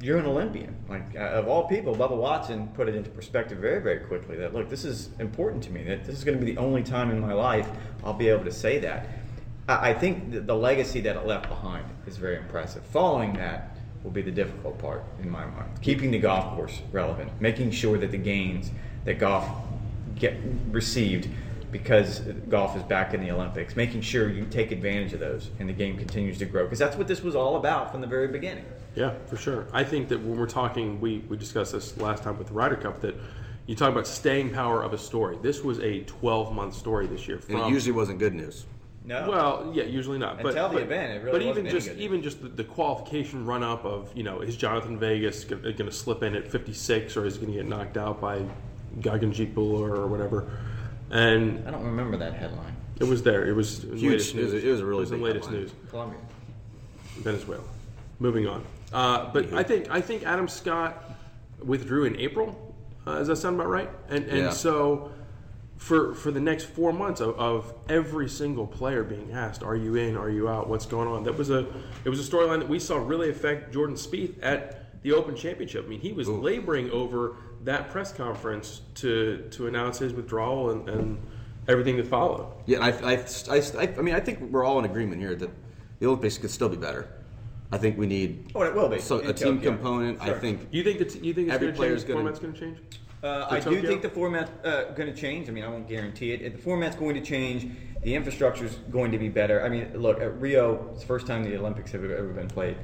you're 0.00 0.16
an 0.18 0.24
Olympian. 0.26 0.74
Like 0.88 1.14
uh, 1.14 1.40
of 1.40 1.46
all 1.46 1.64
people, 1.68 1.94
Bubba 1.94 2.16
Watson 2.16 2.68
put 2.68 2.88
it 2.88 2.94
into 2.94 3.10
perspective 3.10 3.58
very, 3.58 3.82
very 3.82 4.00
quickly. 4.00 4.36
That 4.36 4.54
look, 4.54 4.70
this 4.70 4.86
is 4.86 5.10
important 5.18 5.62
to 5.64 5.70
me. 5.70 5.82
That 5.84 6.04
this 6.06 6.16
is 6.16 6.24
going 6.24 6.38
to 6.38 6.44
be 6.44 6.52
the 6.52 6.58
only 6.58 6.82
time 6.82 7.10
in 7.10 7.20
my 7.20 7.34
life 7.34 7.68
I'll 8.02 8.14
be 8.14 8.28
able 8.28 8.44
to 8.44 8.52
say 8.52 8.78
that. 8.80 9.08
I 9.68 9.90
I 9.90 9.94
think 9.94 10.32
the, 10.32 10.40
the 10.40 10.56
legacy 10.56 11.00
that 11.02 11.16
it 11.16 11.26
left 11.26 11.48
behind 11.48 11.84
is 12.06 12.16
very 12.16 12.36
impressive. 12.36 12.82
Following 12.86 13.34
that 13.34 13.76
will 14.02 14.10
be 14.10 14.22
the 14.22 14.30
difficult 14.30 14.78
part 14.78 15.02
in 15.22 15.30
my 15.30 15.46
mind. 15.46 15.80
Keeping 15.80 16.10
the 16.10 16.18
golf 16.18 16.54
course 16.54 16.82
relevant, 16.92 17.30
making 17.40 17.70
sure 17.70 17.98
that 17.98 18.10
the 18.10 18.18
gains 18.18 18.70
that 19.04 19.18
golf 19.18 19.48
get 20.16 20.34
received 20.70 21.28
because 21.72 22.20
golf 22.48 22.76
is 22.76 22.82
back 22.84 23.14
in 23.14 23.20
the 23.20 23.30
Olympics, 23.32 23.74
making 23.74 24.00
sure 24.00 24.30
you 24.30 24.44
take 24.44 24.70
advantage 24.70 25.12
of 25.12 25.20
those 25.20 25.50
and 25.58 25.68
the 25.68 25.72
game 25.72 25.96
continues 25.96 26.38
to 26.38 26.44
grow 26.44 26.64
because 26.64 26.78
that's 26.78 26.96
what 26.96 27.08
this 27.08 27.22
was 27.22 27.34
all 27.34 27.56
about 27.56 27.90
from 27.90 28.00
the 28.00 28.06
very 28.06 28.28
beginning. 28.28 28.64
Yeah, 28.94 29.14
for 29.26 29.36
sure. 29.36 29.66
I 29.72 29.82
think 29.82 30.08
that 30.10 30.20
when 30.20 30.38
we're 30.38 30.46
talking, 30.46 31.00
we, 31.00 31.18
we 31.28 31.36
discussed 31.36 31.72
this 31.72 31.96
last 31.98 32.22
time 32.22 32.38
with 32.38 32.46
the 32.46 32.54
Ryder 32.54 32.76
Cup, 32.76 33.00
that 33.00 33.16
you 33.66 33.74
talk 33.74 33.90
about 33.90 34.06
staying 34.06 34.50
power 34.50 34.84
of 34.84 34.92
a 34.92 34.98
story. 34.98 35.36
This 35.42 35.64
was 35.64 35.80
a 35.80 36.00
12 36.04 36.52
month 36.52 36.74
story 36.74 37.08
this 37.08 37.26
year. 37.26 37.40
and 37.48 37.58
it 37.58 37.68
usually 37.68 37.92
wasn't 37.92 38.20
good 38.20 38.34
news. 38.34 38.66
No. 39.06 39.28
well, 39.28 39.70
yeah, 39.74 39.84
usually 39.84 40.16
not. 40.18 40.38
But, 40.38 40.48
Until 40.48 40.68
the 40.70 40.74
but, 40.76 40.82
event, 40.84 41.12
it 41.12 41.16
really 41.24 41.32
but 41.32 41.42
even 41.42 41.48
wasn't 41.48 41.66
any 41.66 41.74
just 41.76 41.88
good. 41.88 42.00
even 42.00 42.22
just 42.22 42.40
the, 42.40 42.48
the 42.48 42.64
qualification 42.64 43.44
run 43.44 43.62
up 43.62 43.84
of 43.84 44.10
you 44.16 44.22
know 44.22 44.40
is 44.40 44.56
Jhonattan 44.56 44.98
Vegas 44.98 45.44
going 45.44 45.76
to 45.76 45.92
slip 45.92 46.22
in 46.22 46.34
at 46.34 46.50
56 46.50 47.16
or 47.18 47.26
is 47.26 47.34
he 47.34 47.40
going 47.42 47.52
to 47.52 47.58
get 47.58 47.68
knocked 47.68 47.98
out 47.98 48.18
by 48.20 48.42
Gaganjeet 49.00 49.52
Bhullar 49.52 49.90
or 49.98 50.06
whatever? 50.06 50.50
And 51.10 51.66
I 51.68 51.70
don't 51.70 51.84
remember 51.84 52.16
that 52.16 52.32
headline. 52.32 52.74
it 52.98 53.04
was 53.04 53.22
there. 53.22 53.46
It 53.46 53.52
was 53.52 53.84
in 53.84 53.90
the 53.90 53.96
Huge. 53.98 54.10
latest 54.12 54.34
It 54.36 54.42
was 54.42 54.52
a- 54.52 54.54
news. 54.56 54.64
it 54.64 54.70
was 54.70 54.80
a 54.80 54.86
really 54.86 55.04
in 55.04 55.10
the 55.10 55.16
latest 55.18 55.44
headline. 55.46 55.62
news. 55.64 55.72
Colombia, 55.90 56.18
Venezuela. 57.18 57.62
Moving 58.20 58.46
on. 58.48 58.64
Uh, 58.92 59.30
but 59.32 59.52
I 59.52 59.62
think 59.62 59.90
I 59.90 60.00
think 60.00 60.24
Adam 60.24 60.48
Scott 60.48 61.10
withdrew 61.62 62.04
in 62.04 62.18
April. 62.18 62.74
Uh, 63.06 63.18
does 63.18 63.26
that 63.28 63.36
sound 63.36 63.56
about 63.56 63.68
right? 63.68 63.90
And 64.08 64.24
and 64.26 64.38
Yeah. 64.38 64.50
so 64.50 65.10
for 65.76 66.14
for 66.14 66.30
the 66.30 66.40
next 66.40 66.64
four 66.64 66.92
months 66.92 67.20
of, 67.20 67.38
of, 67.38 67.74
every 67.88 68.28
single 68.28 68.66
player 68.66 69.02
being 69.02 69.32
asked, 69.32 69.62
"Are 69.62 69.76
you 69.76 69.96
in? 69.96 70.16
Are 70.16 70.30
you 70.30 70.48
out? 70.48 70.68
What's 70.68 70.86
going 70.86 71.08
on?" 71.08 71.24
That 71.24 71.36
was 71.36 71.50
a 71.50 71.66
it 72.04 72.08
was 72.08 72.26
a 72.26 72.30
storyline 72.30 72.60
that 72.60 72.68
we 72.68 72.78
saw 72.78 72.96
really 72.96 73.30
affect 73.30 73.72
Jordan 73.72 73.96
Spieth 73.96 74.36
at 74.42 75.02
the 75.02 75.12
Open 75.12 75.36
Championship. 75.36 75.84
I 75.84 75.88
mean, 75.88 76.00
he 76.00 76.12
was 76.12 76.28
Ooh. 76.28 76.40
laboring 76.40 76.90
over 76.90 77.36
that 77.64 77.90
press 77.90 78.12
conference 78.12 78.82
to 78.96 79.48
to 79.50 79.66
announce 79.66 79.98
his 79.98 80.12
withdrawal 80.12 80.70
and, 80.70 80.88
and 80.88 81.18
everything 81.68 81.96
that 81.96 82.06
followed. 82.06 82.46
Yeah, 82.66 82.78
I, 82.80 83.14
I, 83.14 83.24
I, 83.50 83.94
I 83.98 84.02
mean, 84.02 84.14
I 84.14 84.20
think 84.20 84.40
we're 84.40 84.64
all 84.64 84.78
in 84.78 84.84
agreement 84.84 85.20
here 85.20 85.34
that 85.34 85.50
the 85.98 86.06
Olympics 86.06 86.38
could 86.38 86.50
still 86.50 86.68
be 86.68 86.76
better. 86.76 87.08
I 87.72 87.78
think 87.78 87.98
we 87.98 88.06
need. 88.06 88.52
Oh, 88.54 88.62
it 88.62 88.74
will 88.74 88.88
be. 88.88 89.00
So 89.00 89.18
a 89.18 89.32
team 89.32 89.60
component. 89.60 90.22
Sure. 90.22 90.36
I 90.36 90.38
think. 90.38 90.68
You 90.70 90.84
think 90.84 90.98
that 91.00 91.24
you 91.24 91.34
think 91.34 91.50
every 91.50 91.72
player's 91.72 92.04
going 92.04 92.32
to 92.32 92.52
change? 92.52 92.78
Uh, 93.24 93.46
I 93.48 93.58
do 93.58 93.80
think 93.80 94.02
the 94.02 94.10
format's 94.10 94.50
uh, 94.66 94.92
going 94.94 95.12
to 95.12 95.18
change. 95.18 95.48
I 95.48 95.52
mean, 95.52 95.64
I 95.64 95.68
won't 95.68 95.88
guarantee 95.88 96.32
it. 96.32 96.56
The 96.56 96.62
format's 96.62 96.94
going 96.94 97.14
to 97.14 97.22
change. 97.22 97.66
The 98.02 98.14
infrastructure 98.14 98.66
is 98.66 98.74
going 98.90 99.12
to 99.12 99.18
be 99.18 99.30
better. 99.30 99.64
I 99.64 99.70
mean, 99.70 99.90
look, 99.94 100.20
at 100.20 100.38
Rio, 100.38 100.90
it's 100.92 101.00
the 101.00 101.06
first 101.06 101.26
time 101.26 101.42
the 101.42 101.56
Olympics 101.56 101.90
have 101.92 102.04
ever 102.04 102.28
been 102.28 102.48
played 102.48 102.76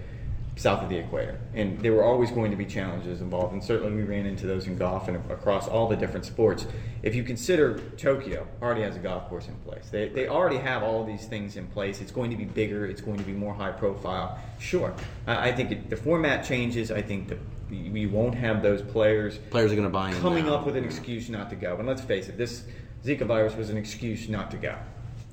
south 0.56 0.82
of 0.82 0.88
the 0.88 0.96
equator. 0.96 1.38
And 1.54 1.78
there 1.80 1.92
were 1.92 2.04
always 2.04 2.30
going 2.30 2.50
to 2.50 2.56
be 2.56 2.64
challenges 2.64 3.20
involved, 3.20 3.52
and 3.52 3.62
certainly 3.62 3.94
we 3.94 4.02
ran 4.02 4.24
into 4.24 4.46
those 4.46 4.66
in 4.66 4.78
golf 4.78 5.08
and 5.08 5.16
across 5.30 5.68
all 5.68 5.88
the 5.88 5.96
different 5.96 6.24
sports. 6.24 6.66
If 7.02 7.14
you 7.14 7.22
consider 7.22 7.78
Tokyo 7.98 8.46
already 8.62 8.82
has 8.82 8.96
a 8.96 8.98
golf 8.98 9.28
course 9.28 9.46
in 9.46 9.54
place, 9.56 9.88
they, 9.90 10.08
they 10.08 10.28
already 10.28 10.58
have 10.58 10.82
all 10.82 11.04
these 11.04 11.26
things 11.26 11.56
in 11.56 11.66
place. 11.66 12.00
It's 12.00 12.12
going 12.12 12.30
to 12.30 12.36
be 12.36 12.44
bigger, 12.44 12.86
it's 12.86 13.00
going 13.00 13.18
to 13.18 13.24
be 13.24 13.32
more 13.32 13.54
high 13.54 13.72
profile. 13.72 14.38
Sure. 14.58 14.94
I 15.26 15.52
think 15.52 15.70
it, 15.70 15.90
the 15.90 15.96
format 15.96 16.44
changes. 16.44 16.90
I 16.90 17.02
think 17.02 17.28
the 17.28 17.38
we 17.70 18.06
won't 18.06 18.34
have 18.34 18.62
those 18.62 18.82
players. 18.82 19.38
Players 19.50 19.72
are 19.72 19.76
going 19.76 19.86
to 19.86 19.92
buy 19.92 20.10
in 20.10 20.20
coming 20.20 20.46
now. 20.46 20.54
up 20.54 20.66
with 20.66 20.76
an 20.76 20.84
excuse 20.84 21.28
not 21.28 21.50
to 21.50 21.56
go. 21.56 21.76
And 21.76 21.86
let's 21.86 22.02
face 22.02 22.28
it, 22.28 22.36
this 22.36 22.64
Zika 23.04 23.26
virus 23.26 23.54
was 23.54 23.70
an 23.70 23.76
excuse 23.76 24.28
not 24.28 24.50
to 24.50 24.56
go. 24.56 24.76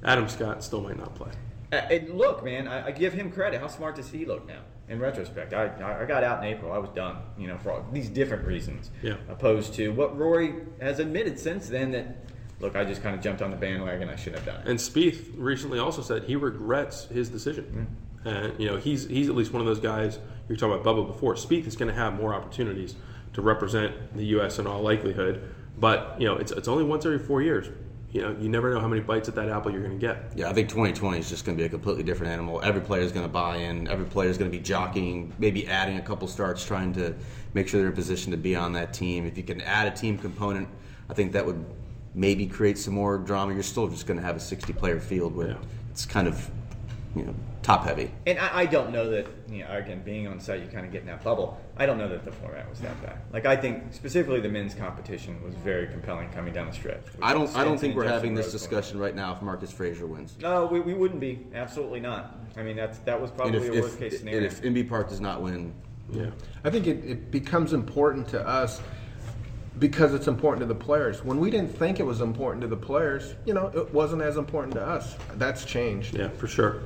Adam 0.03 0.29
Scott 0.29 0.63
still 0.63 0.81
might 0.81 0.97
not 0.97 1.15
play. 1.15 1.31
Uh, 1.71 1.81
look, 2.13 2.45
man, 2.45 2.67
I, 2.67 2.87
I, 2.87 2.91
give 2.91 3.11
him 3.11 3.29
credit. 3.29 3.59
How 3.59 3.67
smart 3.67 3.95
does 3.95 4.09
he 4.09 4.25
look 4.25 4.47
now? 4.47 4.61
In 4.87 4.99
retrospect, 4.99 5.53
I, 5.53 5.65
I 6.01 6.05
got 6.05 6.23
out 6.23 6.41
in 6.41 6.49
April. 6.49 6.71
I 6.71 6.77
was 6.77 6.89
done, 6.91 7.17
you 7.37 7.47
know, 7.47 7.57
for 7.57 7.73
all 7.73 7.85
these 7.91 8.07
different 8.07 8.47
reasons. 8.47 8.89
Yeah. 9.01 9.17
Opposed 9.27 9.73
to 9.73 9.89
what 9.89 10.17
Rory 10.17 10.53
has 10.79 10.99
admitted 10.99 11.37
since 11.37 11.67
then 11.67 11.91
that, 11.91 12.23
look, 12.61 12.77
I 12.77 12.85
just 12.85 13.03
kind 13.03 13.13
of 13.13 13.21
jumped 13.21 13.41
on 13.41 13.51
the 13.51 13.57
bandwagon. 13.57 14.07
I 14.07 14.15
shouldn't 14.15 14.45
have 14.45 14.45
done 14.45 14.61
it. 14.61 14.69
And 14.69 14.79
Spieth 14.79 15.33
recently 15.35 15.77
also 15.77 16.01
said 16.01 16.23
he 16.23 16.37
regrets 16.37 17.03
his 17.07 17.27
decision. 17.27 17.65
Mm-hmm. 17.65 17.93
And 18.25 18.59
you 18.59 18.67
know, 18.67 18.77
he's 18.77 19.07
he's 19.07 19.29
at 19.29 19.35
least 19.35 19.53
one 19.53 19.61
of 19.61 19.67
those 19.67 19.79
guys 19.79 20.15
you 20.15 20.53
were 20.53 20.55
talking 20.55 20.79
about 20.79 20.85
Bubba 20.85 21.07
before. 21.07 21.35
Spieth 21.35 21.67
is 21.67 21.75
going 21.75 21.89
to 21.89 21.99
have 21.99 22.13
more 22.13 22.33
opportunities 22.33 22.95
to 23.33 23.41
represent 23.41 24.15
the 24.15 24.25
U.S. 24.25 24.59
in 24.59 24.67
all 24.67 24.81
likelihood. 24.81 25.53
But 25.77 26.15
you 26.19 26.27
know, 26.27 26.35
it's 26.35 26.51
it's 26.51 26.67
only 26.67 26.83
once 26.83 27.05
every 27.05 27.19
four 27.19 27.41
years 27.41 27.69
you 28.11 28.21
know, 28.21 28.35
you 28.39 28.47
never 28.47 28.73
know 28.73 28.79
how 28.79 28.87
many 28.87 29.01
bites 29.01 29.27
at 29.27 29.35
that 29.35 29.49
apple 29.49 29.71
you're 29.71 29.83
going 29.83 29.99
to 29.99 30.05
get. 30.05 30.31
Yeah, 30.35 30.49
I 30.49 30.53
think 30.53 30.69
2020 30.69 31.19
is 31.19 31.29
just 31.29 31.45
going 31.45 31.57
to 31.57 31.61
be 31.61 31.65
a 31.65 31.69
completely 31.69 32.03
different 32.03 32.31
animal. 32.31 32.61
Every 32.63 32.81
player 32.81 33.01
is 33.01 33.11
going 33.11 33.25
to 33.25 33.31
buy 33.31 33.57
in. 33.57 33.87
Every 33.89 34.05
player 34.05 34.29
is 34.29 34.37
going 34.37 34.49
to 34.49 34.57
be 34.57 34.63
jockeying, 34.63 35.33
maybe 35.39 35.67
adding 35.67 35.97
a 35.97 36.01
couple 36.01 36.27
starts, 36.27 36.65
trying 36.65 36.93
to 36.93 37.13
make 37.53 37.67
sure 37.67 37.81
they're 37.81 37.89
in 37.89 37.95
position 37.95 38.31
to 38.31 38.37
be 38.37 38.55
on 38.55 38.73
that 38.73 38.93
team. 38.93 39.25
If 39.25 39.37
you 39.37 39.43
can 39.43 39.61
add 39.61 39.87
a 39.87 39.95
team 39.95 40.17
component, 40.17 40.69
I 41.09 41.13
think 41.13 41.33
that 41.33 41.45
would 41.45 41.63
maybe 42.15 42.47
create 42.47 42.77
some 42.77 42.93
more 42.93 43.17
drama. 43.17 43.53
You're 43.53 43.61
still 43.61 43.87
just 43.87 44.07
going 44.07 44.19
to 44.19 44.25
have 44.25 44.37
a 44.37 44.39
60 44.39 44.71
player 44.73 44.99
field 44.99 45.35
where 45.35 45.49
yeah. 45.49 45.57
it's 45.91 46.05
kind 46.05 46.27
of, 46.27 46.49
you 47.13 47.23
know, 47.23 47.35
top 47.67 47.83
heavy. 47.83 48.09
And 48.25 48.39
I, 48.39 48.59
I, 48.59 48.65
don't 48.65 48.93
know 48.93 49.09
that 49.09 49.27
you 49.49 49.59
know 49.59 49.77
again 49.77 50.01
being 50.01 50.25
on 50.25 50.39
site, 50.39 50.61
you 50.61 50.67
kind 50.67 50.85
of 50.85 50.91
get 50.91 51.01
in 51.01 51.07
that 51.07 51.21
bubble. 51.21 51.59
I 51.75 51.85
don't 51.85 51.97
know 51.97 52.07
that 52.07 52.23
the 52.23 52.31
format 52.31 52.67
was 52.69 52.79
that 52.79 52.99
bad. 53.03 53.19
Like 53.33 53.45
I 53.45 53.57
think 53.57 53.93
specifically 53.93 54.39
the 54.39 54.47
men's 54.47 54.73
competition 54.73 55.43
was 55.43 55.53
very 55.55 55.87
compelling 55.87 56.29
coming 56.29 56.53
down 56.53 56.67
the 56.67 56.73
stretch. 56.73 57.03
I 57.21 57.33
don't. 57.33 57.53
I 57.57 57.65
don't 57.65 57.77
think 57.77 57.95
we're 57.95 58.07
having 58.07 58.33
this 58.33 58.53
discussion 58.53 58.97
right 58.97 59.13
now 59.13 59.35
if 59.35 59.41
Marcus 59.41 59.71
Fraser 59.71 60.07
wins. 60.07 60.37
No, 60.41 60.65
we, 60.65 60.79
we 60.79 60.93
wouldn't 60.93 61.19
be. 61.19 61.45
Absolutely 61.53 61.99
not. 61.99 62.37
I 62.55 62.63
mean 62.63 62.77
that's 62.77 62.99
that 62.99 63.19
was 63.19 63.31
probably 63.31 63.57
if, 63.57 63.75
a 63.75 63.81
worst 63.81 63.99
case 63.99 64.19
scenario. 64.19 64.37
And 64.37 64.47
if 64.47 64.61
Inbee 64.61 64.87
Park 64.87 65.09
does 65.09 65.19
not 65.19 65.41
win, 65.41 65.73
yeah, 66.09 66.29
I 66.63 66.69
think 66.69 66.87
it, 66.87 67.03
it 67.03 67.31
becomes 67.31 67.73
important 67.73 68.29
to 68.29 68.47
us 68.47 68.81
because 69.77 70.13
it's 70.13 70.27
important 70.27 70.61
to 70.61 70.65
the 70.65 70.79
players. 70.79 71.23
When 71.23 71.37
we 71.37 71.51
didn't 71.51 71.77
think 71.77 71.99
it 71.99 72.05
was 72.05 72.21
important 72.21 72.61
to 72.61 72.67
the 72.67 72.77
players, 72.77 73.35
you 73.45 73.53
know, 73.53 73.67
it 73.75 73.93
wasn't 73.93 74.21
as 74.21 74.37
important 74.37 74.73
to 74.75 74.81
us. 74.81 75.17
That's 75.35 75.65
changed. 75.65 76.15
Yeah, 76.15 76.29
for 76.29 76.47
sure. 76.47 76.81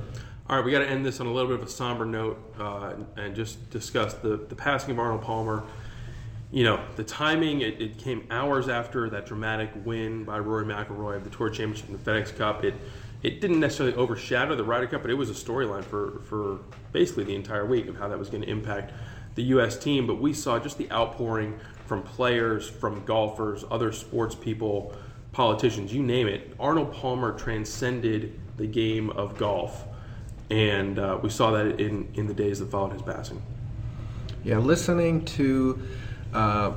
All 0.48 0.56
right, 0.56 0.64
we 0.64 0.72
got 0.72 0.80
to 0.80 0.88
end 0.88 1.06
this 1.06 1.20
on 1.20 1.28
a 1.28 1.32
little 1.32 1.48
bit 1.48 1.60
of 1.60 1.66
a 1.66 1.70
somber 1.70 2.04
note 2.04 2.36
uh, 2.58 2.94
and 3.16 3.34
just 3.34 3.70
discuss 3.70 4.14
the, 4.14 4.36
the 4.36 4.56
passing 4.56 4.90
of 4.90 4.98
Arnold 4.98 5.22
Palmer. 5.22 5.62
You 6.50 6.64
know, 6.64 6.84
the 6.96 7.04
timing, 7.04 7.60
it, 7.60 7.80
it, 7.80 7.96
came 7.96 8.26
hours 8.28 8.68
after 8.68 9.08
that 9.10 9.24
dramatic 9.24 9.70
win 9.84 10.24
by 10.24 10.40
Rory 10.40 10.64
McIlroy 10.64 11.16
of 11.16 11.24
the 11.24 11.30
Tour 11.30 11.48
Championship 11.48 11.88
and 11.88 11.98
the 11.98 12.10
FedEx 12.10 12.36
Cup. 12.36 12.64
It, 12.64 12.74
it 13.22 13.40
didn't 13.40 13.60
necessarily 13.60 13.94
overshadow 13.94 14.56
the 14.56 14.64
Ryder 14.64 14.88
Cup, 14.88 15.02
but 15.02 15.12
it 15.12 15.14
was 15.14 15.30
a 15.30 15.32
storyline 15.32 15.84
for, 15.84 16.20
for 16.24 16.58
basically 16.90 17.22
the 17.22 17.36
entire 17.36 17.64
week 17.64 17.86
of 17.86 17.96
how 17.96 18.08
that 18.08 18.18
was 18.18 18.28
going 18.28 18.42
to 18.42 18.50
impact 18.50 18.92
the 19.36 19.44
U.S. 19.44 19.78
team. 19.78 20.08
But 20.08 20.20
we 20.20 20.32
saw 20.34 20.58
just 20.58 20.76
the 20.76 20.90
outpouring 20.90 21.58
from 21.86 22.02
players, 22.02 22.68
from 22.68 23.04
golfers, 23.04 23.64
other 23.70 23.92
sports 23.92 24.34
people, 24.34 24.92
politicians, 25.30 25.94
you 25.94 26.02
name 26.02 26.26
it. 26.26 26.52
Arnold 26.58 26.92
Palmer 26.92 27.32
transcended 27.32 28.40
the 28.56 28.66
game 28.66 29.08
of 29.10 29.38
golf 29.38 29.86
and 30.52 30.98
uh, 30.98 31.18
we 31.22 31.30
saw 31.30 31.50
that 31.52 31.80
in, 31.80 32.06
in 32.14 32.26
the 32.26 32.34
days 32.34 32.58
that 32.58 32.70
followed 32.70 32.92
his 32.92 33.00
passing. 33.00 33.42
Yeah, 34.44 34.58
listening 34.58 35.24
to 35.24 35.80
uh, 36.34 36.72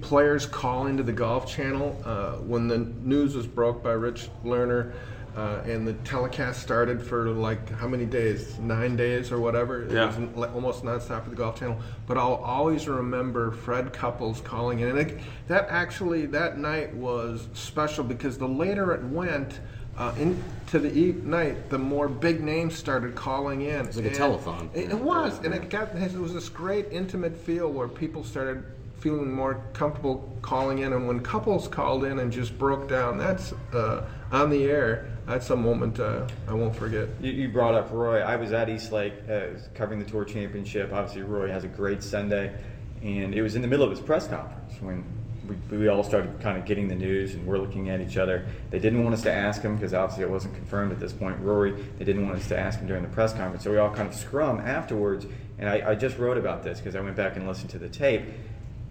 players 0.00 0.44
call 0.44 0.86
into 0.86 1.04
the 1.04 1.12
Golf 1.12 1.48
Channel 1.48 2.02
uh, 2.04 2.32
when 2.32 2.66
the 2.66 2.78
news 2.78 3.36
was 3.36 3.46
broke 3.46 3.82
by 3.82 3.92
Rich 3.92 4.28
Lerner. 4.44 4.92
Uh, 5.36 5.62
and 5.66 5.86
the 5.86 5.92
telecast 6.02 6.62
started 6.62 7.00
for 7.00 7.28
like 7.28 7.68
how 7.72 7.86
many 7.86 8.06
days? 8.06 8.58
Nine 8.58 8.96
days 8.96 9.30
or 9.30 9.38
whatever. 9.38 9.82
It 9.82 9.92
yeah. 9.92 10.06
was 10.06 10.48
almost 10.54 10.82
nonstop 10.82 11.24
for 11.24 11.30
the 11.30 11.36
Golf 11.36 11.60
Channel. 11.60 11.78
But 12.06 12.16
I'll 12.16 12.36
always 12.36 12.88
remember 12.88 13.52
Fred 13.52 13.92
Couples 13.92 14.40
calling 14.40 14.80
in, 14.80 14.88
and 14.88 14.98
it, 14.98 15.20
that 15.46 15.66
actually 15.68 16.24
that 16.26 16.56
night 16.56 16.94
was 16.94 17.48
special 17.52 18.02
because 18.02 18.38
the 18.38 18.48
later 18.48 18.94
it 18.94 19.04
went, 19.04 19.60
uh, 19.98 20.14
into 20.18 20.78
the 20.78 21.12
night, 21.22 21.70
the 21.70 21.78
more 21.78 22.08
big 22.08 22.42
names 22.42 22.76
started 22.76 23.14
calling 23.14 23.62
in. 23.62 23.80
It 23.80 23.86
was 23.86 23.96
like 23.96 24.06
a 24.06 24.10
telethon. 24.10 24.68
It, 24.74 24.90
it, 24.90 24.98
was, 24.98 25.38
and 25.44 25.54
it 25.54 25.70
got 25.70 25.94
it 25.94 26.12
was 26.12 26.34
this 26.34 26.48
great 26.48 26.86
intimate 26.90 27.36
feel 27.36 27.70
where 27.70 27.88
people 27.88 28.22
started 28.22 28.64
feeling 28.98 29.32
more 29.32 29.62
comfortable 29.72 30.36
calling 30.42 30.80
in. 30.80 30.92
And 30.92 31.06
when 31.06 31.20
couples 31.20 31.68
called 31.68 32.04
in 32.04 32.18
and 32.18 32.32
just 32.32 32.58
broke 32.58 32.88
down, 32.88 33.18
that's 33.18 33.52
uh, 33.72 34.04
on 34.32 34.50
the 34.50 34.64
air. 34.64 35.10
That's 35.26 35.50
a 35.50 35.56
moment 35.56 35.98
uh, 35.98 36.26
I 36.46 36.52
won't 36.52 36.74
forget. 36.74 37.08
You, 37.20 37.32
you, 37.32 37.48
brought 37.48 37.74
up 37.74 37.90
Rory. 37.90 38.22
I 38.22 38.36
was 38.36 38.52
at 38.52 38.68
East 38.68 38.92
Lake 38.92 39.14
uh, 39.28 39.46
covering 39.74 39.98
the 39.98 40.04
Tour 40.04 40.24
Championship. 40.24 40.92
Obviously, 40.92 41.22
Rory 41.22 41.50
has 41.50 41.64
a 41.64 41.68
great 41.68 42.02
Sunday, 42.02 42.54
and 43.02 43.34
it 43.34 43.42
was 43.42 43.56
in 43.56 43.62
the 43.62 43.68
middle 43.68 43.84
of 43.84 43.90
his 43.90 44.00
press 44.00 44.28
conference 44.28 44.80
when 44.80 45.04
we, 45.48 45.76
we 45.76 45.88
all 45.88 46.02
started 46.02 46.40
kind 46.40 46.58
of 46.58 46.64
getting 46.64 46.88
the 46.88 46.94
news 46.94 47.34
and 47.34 47.46
we're 47.46 47.58
looking 47.58 47.90
at 47.90 48.00
each 48.00 48.16
other. 48.16 48.46
They 48.70 48.78
didn't 48.78 49.02
want 49.02 49.14
us 49.14 49.22
to 49.22 49.32
ask 49.32 49.62
him 49.62 49.76
because 49.76 49.94
obviously 49.94 50.24
it 50.24 50.30
wasn't 50.30 50.54
confirmed 50.54 50.92
at 50.92 51.00
this 51.00 51.12
point. 51.12 51.38
Rory, 51.40 51.72
they 51.98 52.04
didn't 52.04 52.26
want 52.26 52.38
us 52.38 52.48
to 52.48 52.58
ask 52.58 52.78
him 52.78 52.86
during 52.86 53.02
the 53.02 53.08
press 53.08 53.32
conference. 53.32 53.64
So 53.64 53.70
we 53.70 53.78
all 53.78 53.94
kind 53.94 54.08
of 54.08 54.14
scrum 54.14 54.60
afterwards. 54.60 55.26
And 55.58 55.68
I, 55.68 55.90
I 55.90 55.94
just 55.94 56.18
wrote 56.18 56.38
about 56.38 56.62
this 56.62 56.78
because 56.78 56.96
I 56.96 57.00
went 57.00 57.16
back 57.16 57.36
and 57.36 57.46
listened 57.46 57.70
to 57.70 57.78
the 57.78 57.88
tape. 57.88 58.22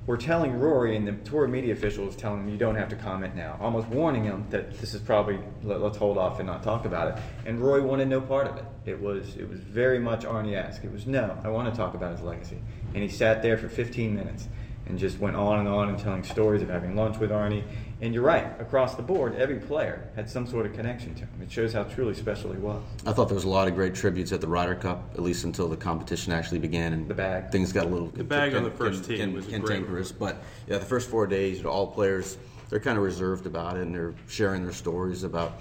We're 0.07 0.17
telling 0.17 0.59
Rory, 0.59 0.95
and 0.95 1.07
the 1.07 1.13
tour 1.27 1.47
media 1.47 1.73
officials 1.73 2.15
telling 2.15 2.43
him, 2.43 2.49
you 2.49 2.57
don't 2.57 2.75
have 2.75 2.89
to 2.89 2.95
comment 2.95 3.35
now, 3.35 3.57
almost 3.59 3.87
warning 3.87 4.23
him 4.23 4.45
that 4.51 4.79
this 4.79 4.93
is 4.93 5.01
probably, 5.01 5.39
let, 5.63 5.81
us 5.81 5.97
hold 5.97 6.19
off 6.19 6.37
and 6.37 6.45
not 6.45 6.61
talk 6.61 6.85
about 6.85 7.07
it. 7.07 7.23
And 7.47 7.59
Rory 7.59 7.81
wanted 7.81 8.07
no 8.07 8.21
part 8.21 8.45
of 8.45 8.57
it. 8.57 8.65
It 8.85 9.01
was, 9.01 9.35
it 9.35 9.49
was 9.49 9.59
very 9.61 9.97
much 9.97 10.23
Arnie-esque. 10.23 10.83
It 10.83 10.91
was, 10.91 11.07
no, 11.07 11.35
I 11.43 11.49
want 11.49 11.73
to 11.73 11.75
talk 11.75 11.95
about 11.95 12.11
his 12.11 12.21
legacy. 12.21 12.59
And 12.93 13.01
he 13.01 13.09
sat 13.09 13.41
there 13.41 13.57
for 13.57 13.67
15 13.67 14.13
minutes 14.13 14.47
and 14.87 14.99
just 14.99 15.19
went 15.19 15.35
on 15.35 15.59
and 15.59 15.67
on 15.67 15.89
and 15.89 15.97
telling 15.97 16.23
stories 16.23 16.61
of 16.61 16.69
having 16.69 16.95
lunch 16.95 17.17
with 17.17 17.31
Arnie. 17.31 17.63
And 18.01 18.13
you're 18.13 18.23
right, 18.23 18.45
across 18.59 18.95
the 18.95 19.01
board, 19.01 19.35
every 19.35 19.57
player 19.57 20.09
had 20.15 20.29
some 20.29 20.45
sort 20.45 20.65
of 20.65 20.73
connection 20.73 21.15
to 21.15 21.21
him. 21.21 21.29
It 21.41 21.51
shows 21.51 21.73
how 21.73 21.83
truly 21.83 22.13
special 22.13 22.51
he 22.51 22.59
was. 22.59 22.81
I 23.05 23.13
thought 23.13 23.27
there 23.27 23.35
was 23.35 23.45
a 23.45 23.49
lot 23.49 23.67
of 23.67 23.75
great 23.75 23.95
tributes 23.95 24.31
at 24.31 24.41
the 24.41 24.47
Ryder 24.47 24.75
Cup, 24.75 25.11
at 25.13 25.21
least 25.21 25.43
until 25.43 25.67
the 25.67 25.77
competition 25.77 26.33
actually 26.33 26.59
began 26.59 26.93
and 26.93 27.07
the 27.07 27.13
bag. 27.13 27.51
things 27.51 27.71
got 27.71 27.85
a 27.85 27.89
little 27.89 28.07
the 28.07 28.23
bag 28.23 28.51
can, 28.51 28.59
on 28.59 28.63
the 28.63 28.71
first 28.71 29.05
can, 29.05 29.17
team 29.17 29.33
was 29.33 29.47
cantankerous. 29.47 30.11
But 30.11 30.37
yeah, 30.67 30.77
the 30.77 30.85
first 30.85 31.09
four 31.09 31.25
days, 31.25 31.57
you 31.57 31.63
know, 31.63 31.69
all 31.69 31.87
players 31.87 32.37
they're 32.69 32.79
kind 32.79 32.97
of 32.97 33.03
reserved 33.03 33.45
about 33.45 33.77
it 33.77 33.81
and 33.81 33.93
they're 33.93 34.15
sharing 34.27 34.63
their 34.63 34.73
stories 34.73 35.23
about 35.23 35.59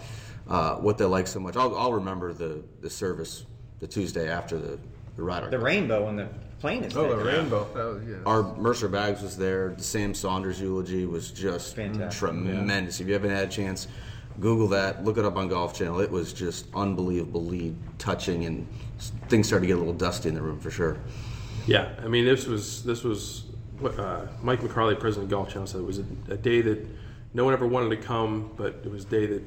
uh, 0.48 0.76
what 0.76 0.98
they 0.98 1.04
like 1.04 1.26
so 1.26 1.38
much. 1.38 1.56
I'll, 1.56 1.76
I'll 1.76 1.92
remember 1.92 2.32
the 2.32 2.62
the 2.80 2.90
service 2.90 3.44
the 3.80 3.86
Tuesday 3.86 4.28
after 4.28 4.58
the 4.58 4.78
the 5.16 5.22
Ryder. 5.22 5.50
The 5.50 5.58
rainbow 5.58 6.06
on 6.06 6.16
the 6.16 6.28
plainest. 6.60 6.96
Oh, 6.96 7.16
the 7.16 7.24
rainbow. 7.24 7.66
Was, 7.74 8.02
yeah. 8.08 8.16
Our 8.26 8.42
Mercer 8.56 8.88
Bags 8.88 9.22
was 9.22 9.36
there. 9.36 9.74
The 9.76 9.82
Sam 9.82 10.14
Saunders 10.14 10.60
eulogy 10.60 11.06
was 11.06 11.30
just 11.30 11.76
Fantastic. 11.76 12.18
tremendous. 12.18 12.98
Yeah. 12.98 13.04
If 13.04 13.08
you 13.08 13.14
haven't 13.14 13.30
had 13.30 13.48
a 13.48 13.50
chance, 13.50 13.88
Google 14.40 14.68
that. 14.68 15.04
Look 15.04 15.18
it 15.18 15.24
up 15.24 15.36
on 15.36 15.48
Golf 15.48 15.74
Channel. 15.74 16.00
It 16.00 16.10
was 16.10 16.32
just 16.32 16.66
unbelievably 16.74 17.76
touching, 17.98 18.46
and 18.46 18.66
things 19.28 19.46
started 19.46 19.62
to 19.62 19.66
get 19.68 19.76
a 19.76 19.78
little 19.78 19.94
dusty 19.94 20.28
in 20.28 20.34
the 20.34 20.42
room 20.42 20.58
for 20.58 20.70
sure. 20.70 20.98
Yeah, 21.66 21.94
I 22.02 22.08
mean 22.08 22.24
this 22.24 22.46
was 22.46 22.82
this 22.84 23.04
was 23.04 23.44
what 23.78 23.98
uh, 23.98 24.26
Mike 24.42 24.60
McCarley, 24.60 24.98
president 24.98 25.24
of 25.24 25.30
Golf 25.30 25.48
Channel, 25.50 25.66
said 25.66 25.80
it 25.80 25.86
was 25.86 25.98
a, 25.98 26.04
a 26.28 26.36
day 26.36 26.60
that 26.62 26.86
no 27.32 27.44
one 27.44 27.52
ever 27.52 27.66
wanted 27.66 27.90
to 27.90 27.96
come, 27.96 28.50
but 28.56 28.80
it 28.84 28.90
was 28.90 29.04
a 29.04 29.08
day 29.08 29.26
that 29.26 29.42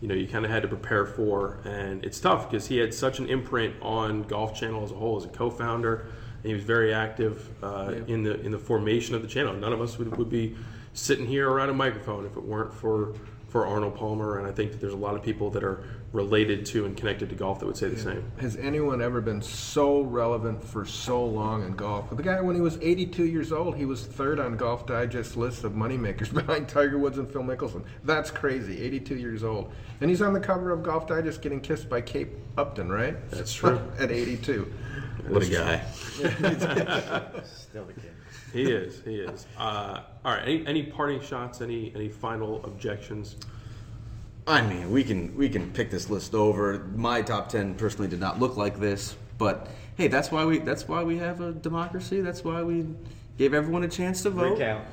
you 0.00 0.08
know 0.08 0.14
you 0.14 0.26
kind 0.26 0.44
of 0.44 0.50
had 0.50 0.62
to 0.62 0.68
prepare 0.68 1.06
for, 1.06 1.58
and 1.64 2.04
it's 2.04 2.20
tough 2.20 2.50
because 2.50 2.66
he 2.66 2.78
had 2.78 2.92
such 2.92 3.18
an 3.18 3.28
imprint 3.28 3.74
on 3.80 4.22
Golf 4.24 4.54
Channel 4.54 4.84
as 4.84 4.90
a 4.90 4.94
whole 4.94 5.16
as 5.16 5.24
a 5.24 5.28
co-founder, 5.28 6.06
and 6.42 6.44
he 6.44 6.54
was 6.54 6.64
very 6.64 6.92
active 6.92 7.50
uh, 7.62 7.92
yeah. 7.92 8.14
in 8.14 8.22
the 8.22 8.40
in 8.40 8.52
the 8.52 8.58
formation 8.58 9.14
of 9.14 9.22
the 9.22 9.28
channel. 9.28 9.54
None 9.54 9.72
of 9.72 9.80
us 9.80 9.98
would, 9.98 10.16
would 10.16 10.30
be 10.30 10.56
sitting 10.92 11.26
here 11.26 11.48
around 11.50 11.70
a 11.70 11.74
microphone 11.74 12.26
if 12.26 12.36
it 12.36 12.44
weren't 12.44 12.72
for 12.72 13.14
for 13.48 13.66
Arnold 13.66 13.94
Palmer, 13.94 14.38
and 14.38 14.46
I 14.46 14.52
think 14.52 14.72
that 14.72 14.80
there's 14.80 14.92
a 14.92 14.98
lot 14.98 15.14
of 15.14 15.22
people 15.22 15.50
that 15.50 15.64
are 15.64 15.84
related 16.16 16.64
to 16.64 16.86
and 16.86 16.96
connected 16.96 17.28
to 17.28 17.34
golf 17.34 17.60
that 17.60 17.66
would 17.66 17.76
say 17.76 17.88
the 17.88 17.96
yeah. 17.96 18.14
same. 18.14 18.32
Has 18.40 18.56
anyone 18.56 19.02
ever 19.02 19.20
been 19.20 19.42
so 19.42 20.00
relevant 20.00 20.64
for 20.64 20.86
so 20.86 21.24
long 21.24 21.62
in 21.64 21.76
golf? 21.76 22.08
The 22.10 22.22
guy, 22.22 22.40
when 22.40 22.56
he 22.56 22.62
was 22.62 22.78
82 22.80 23.26
years 23.26 23.52
old, 23.52 23.76
he 23.76 23.84
was 23.84 24.06
third 24.06 24.40
on 24.40 24.56
Golf 24.56 24.86
Digest 24.86 25.36
list 25.36 25.62
of 25.64 25.72
moneymakers 25.72 26.32
behind 26.34 26.68
Tiger 26.68 26.98
Woods 26.98 27.18
and 27.18 27.30
Phil 27.30 27.42
Mickelson. 27.42 27.84
That's 28.02 28.30
crazy. 28.30 28.82
82 28.82 29.16
years 29.16 29.44
old, 29.44 29.72
and 30.00 30.08
he's 30.08 30.22
on 30.22 30.32
the 30.32 30.40
cover 30.40 30.70
of 30.70 30.82
Golf 30.82 31.06
Digest 31.06 31.42
getting 31.42 31.60
kissed 31.60 31.88
by 31.88 32.00
Kate 32.00 32.30
Upton, 32.56 32.90
right? 32.90 33.16
That's 33.30 33.52
true. 33.54 33.80
At 33.98 34.10
82. 34.10 34.72
What 35.28 35.42
a 35.42 35.50
guy. 35.50 35.82
Still 37.44 37.84
the 37.84 37.92
kid. 37.92 38.12
He 38.52 38.70
is. 38.70 39.02
He 39.04 39.16
is. 39.16 39.46
Uh, 39.58 40.00
all 40.24 40.32
right. 40.32 40.42
Any, 40.42 40.66
any 40.66 40.82
parting 40.84 41.20
shots? 41.20 41.60
Any 41.60 41.92
any 41.94 42.08
final 42.08 42.64
objections? 42.64 43.36
I 44.46 44.62
mean, 44.62 44.90
we 44.92 45.02
can 45.02 45.36
we 45.36 45.48
can 45.48 45.72
pick 45.72 45.90
this 45.90 46.08
list 46.08 46.34
over. 46.34 46.88
My 46.94 47.20
top 47.20 47.48
ten 47.48 47.74
personally 47.74 48.08
did 48.08 48.20
not 48.20 48.38
look 48.38 48.56
like 48.56 48.78
this, 48.78 49.16
but 49.38 49.68
hey, 49.96 50.06
that's 50.06 50.30
why 50.30 50.44
we 50.44 50.58
that's 50.58 50.86
why 50.86 51.02
we 51.02 51.18
have 51.18 51.40
a 51.40 51.52
democracy. 51.52 52.20
That's 52.20 52.44
why 52.44 52.62
we 52.62 52.86
gave 53.38 53.54
everyone 53.54 53.82
a 53.82 53.88
chance 53.88 54.22
to 54.22 54.30
vote. 54.30 54.52
Recount. 54.52 54.84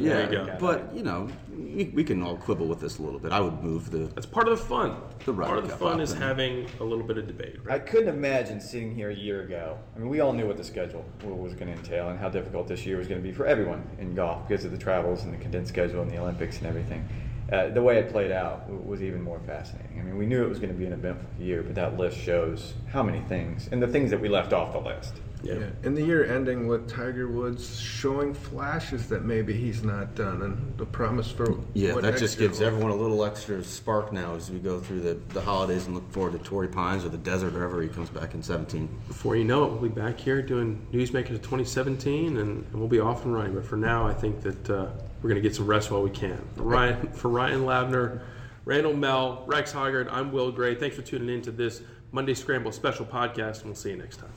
Yeah, 0.00 0.30
you 0.30 0.52
but 0.60 0.94
you 0.94 1.02
know, 1.02 1.28
we, 1.50 1.90
we, 1.94 2.04
can 2.04 2.22
all 2.22 2.36
quibble 2.36 2.66
with 2.66 2.80
this 2.80 2.98
a 2.98 3.02
little 3.02 3.18
bit. 3.18 3.32
I 3.32 3.40
would 3.40 3.60
move 3.60 3.90
the. 3.90 4.06
That's 4.14 4.24
part 4.24 4.46
of 4.46 4.56
the 4.56 4.64
fun. 4.64 4.96
The 5.24 5.32
part 5.32 5.58
of 5.58 5.68
the 5.68 5.76
fun 5.76 6.00
is 6.00 6.12
having 6.12 6.68
a 6.78 6.84
little 6.84 7.04
bit 7.04 7.18
of 7.18 7.26
debate. 7.26 7.56
Right? 7.64 7.74
I 7.74 7.78
couldn't 7.80 8.08
imagine 8.08 8.60
sitting 8.60 8.94
here 8.94 9.10
a 9.10 9.16
year 9.16 9.42
ago. 9.42 9.78
I 9.96 9.98
mean, 9.98 10.10
we 10.10 10.20
all 10.20 10.32
knew 10.32 10.46
what 10.46 10.56
the 10.56 10.64
schedule 10.64 11.04
was 11.24 11.54
going 11.54 11.72
to 11.72 11.76
entail 11.76 12.10
and 12.10 12.20
how 12.20 12.28
difficult 12.28 12.68
this 12.68 12.86
year 12.86 12.98
was 12.98 13.08
going 13.08 13.20
to 13.20 13.26
be 13.26 13.34
for 13.34 13.46
everyone 13.46 13.84
in 13.98 14.14
golf 14.14 14.46
because 14.46 14.64
of 14.64 14.70
the 14.70 14.78
travels 14.78 15.24
and 15.24 15.32
the 15.34 15.38
condensed 15.38 15.70
schedule 15.72 16.02
and 16.02 16.10
the 16.10 16.18
Olympics 16.18 16.58
and 16.58 16.68
everything. 16.68 17.08
Uh, 17.50 17.68
the 17.68 17.82
way 17.82 17.98
it 17.98 18.10
played 18.10 18.30
out 18.30 18.68
was 18.86 19.02
even 19.02 19.20
more 19.20 19.40
fascinating. 19.40 19.98
I 19.98 20.02
mean, 20.02 20.16
we 20.16 20.26
knew 20.26 20.44
it 20.44 20.48
was 20.48 20.58
going 20.58 20.72
to 20.72 20.78
be 20.78 20.86
an 20.86 20.92
eventful 20.92 21.28
year, 21.38 21.62
but 21.62 21.74
that 21.74 21.98
list 21.98 22.18
shows 22.18 22.74
how 22.86 23.02
many 23.02 23.20
things 23.20 23.68
and 23.72 23.82
the 23.82 23.88
things 23.88 24.10
that 24.10 24.20
we 24.20 24.28
left 24.28 24.52
off 24.52 24.72
the 24.72 24.78
list. 24.78 25.20
Yeah. 25.42 25.54
yeah. 25.54 25.66
And 25.82 25.96
the 25.96 26.02
year 26.02 26.24
ending 26.24 26.66
with 26.66 26.88
Tiger 26.88 27.28
Woods 27.28 27.78
showing 27.78 28.34
flashes 28.34 29.08
that 29.08 29.24
maybe 29.24 29.52
he's 29.52 29.82
not 29.82 30.14
done, 30.14 30.42
and 30.42 30.78
the 30.78 30.86
promise 30.86 31.30
for 31.30 31.58
yeah, 31.74 31.94
that 31.94 32.18
just 32.18 32.38
gives 32.38 32.60
everyone 32.60 32.90
a 32.90 32.96
little 32.96 33.24
extra 33.24 33.62
spark 33.64 34.12
now 34.12 34.34
as 34.34 34.50
we 34.50 34.58
go 34.58 34.80
through 34.80 35.00
the, 35.00 35.14
the 35.32 35.40
holidays 35.40 35.86
and 35.86 35.94
look 35.94 36.10
forward 36.12 36.32
to 36.32 36.38
Torrey 36.38 36.68
Pines 36.68 37.04
or 37.04 37.08
the 37.08 37.18
desert, 37.18 37.54
or 37.54 37.58
wherever 37.58 37.82
he 37.82 37.88
comes 37.88 38.10
back 38.10 38.34
in 38.34 38.42
17. 38.42 38.88
Before 39.08 39.36
you 39.36 39.44
know 39.44 39.64
it, 39.64 39.72
we'll 39.72 39.82
be 39.82 39.88
back 39.88 40.18
here 40.18 40.42
doing 40.42 40.86
Newsmakers 40.92 41.30
of 41.30 41.42
2017, 41.42 42.36
and, 42.36 42.38
and 42.38 42.74
we'll 42.74 42.88
be 42.88 43.00
off 43.00 43.24
and 43.24 43.34
running. 43.34 43.54
But 43.54 43.64
for 43.64 43.76
now, 43.76 44.06
I 44.06 44.14
think 44.14 44.42
that 44.42 44.70
uh, 44.70 44.88
we're 45.22 45.30
going 45.30 45.42
to 45.42 45.48
get 45.48 45.54
some 45.54 45.66
rest 45.66 45.90
while 45.90 46.02
we 46.02 46.10
can. 46.10 46.38
For 46.56 46.62
Ryan, 46.62 47.08
for 47.12 47.28
Ryan 47.28 47.60
Lavner, 47.62 48.20
Randall 48.64 48.94
Mell, 48.94 49.44
Rex 49.46 49.72
Hoggard, 49.72 50.08
I'm 50.10 50.32
Will 50.32 50.52
Gray. 50.52 50.74
Thanks 50.74 50.96
for 50.96 51.02
tuning 51.02 51.28
in 51.28 51.42
to 51.42 51.50
this 51.50 51.82
Monday 52.12 52.34
Scramble 52.34 52.72
special 52.72 53.06
podcast, 53.06 53.58
and 53.58 53.66
we'll 53.66 53.74
see 53.74 53.90
you 53.90 53.96
next 53.96 54.18
time. 54.18 54.31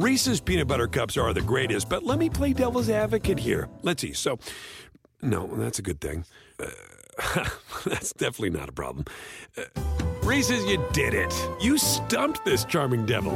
Reese's 0.00 0.40
peanut 0.40 0.66
butter 0.66 0.88
cups 0.88 1.18
are 1.18 1.34
the 1.34 1.42
greatest, 1.42 1.90
but 1.90 2.02
let 2.02 2.18
me 2.18 2.30
play 2.30 2.54
devil's 2.54 2.88
advocate 2.88 3.38
here. 3.38 3.68
Let's 3.82 4.00
see. 4.00 4.14
So, 4.14 4.38
no, 5.20 5.46
that's 5.56 5.78
a 5.78 5.82
good 5.82 6.00
thing. 6.00 6.24
Uh, 6.58 7.44
that's 7.84 8.14
definitely 8.14 8.48
not 8.48 8.70
a 8.70 8.72
problem. 8.72 9.04
Uh, 9.58 9.64
Reese's, 10.22 10.64
you 10.64 10.82
did 10.94 11.12
it. 11.12 11.34
You 11.60 11.76
stumped 11.76 12.46
this 12.46 12.64
charming 12.64 13.04
devil. 13.04 13.34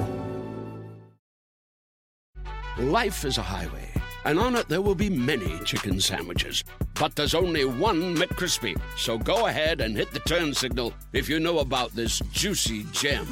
Life 2.78 3.26
is 3.26 3.36
a 3.36 3.42
highway, 3.42 3.90
and 4.24 4.38
on 4.38 4.56
it 4.56 4.66
there 4.70 4.80
will 4.80 4.94
be 4.94 5.10
many 5.10 5.58
chicken 5.66 6.00
sandwiches. 6.00 6.64
But 6.98 7.14
there's 7.14 7.34
only 7.34 7.66
one 7.66 8.16
McCrispy. 8.16 8.80
So 8.96 9.18
go 9.18 9.48
ahead 9.48 9.82
and 9.82 9.94
hit 9.94 10.12
the 10.12 10.20
turn 10.20 10.54
signal 10.54 10.94
if 11.12 11.28
you 11.28 11.40
know 11.40 11.58
about 11.58 11.90
this 11.90 12.20
juicy 12.32 12.84
gem 12.84 13.28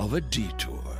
of 0.00 0.14
a 0.14 0.20
detour. 0.20 0.91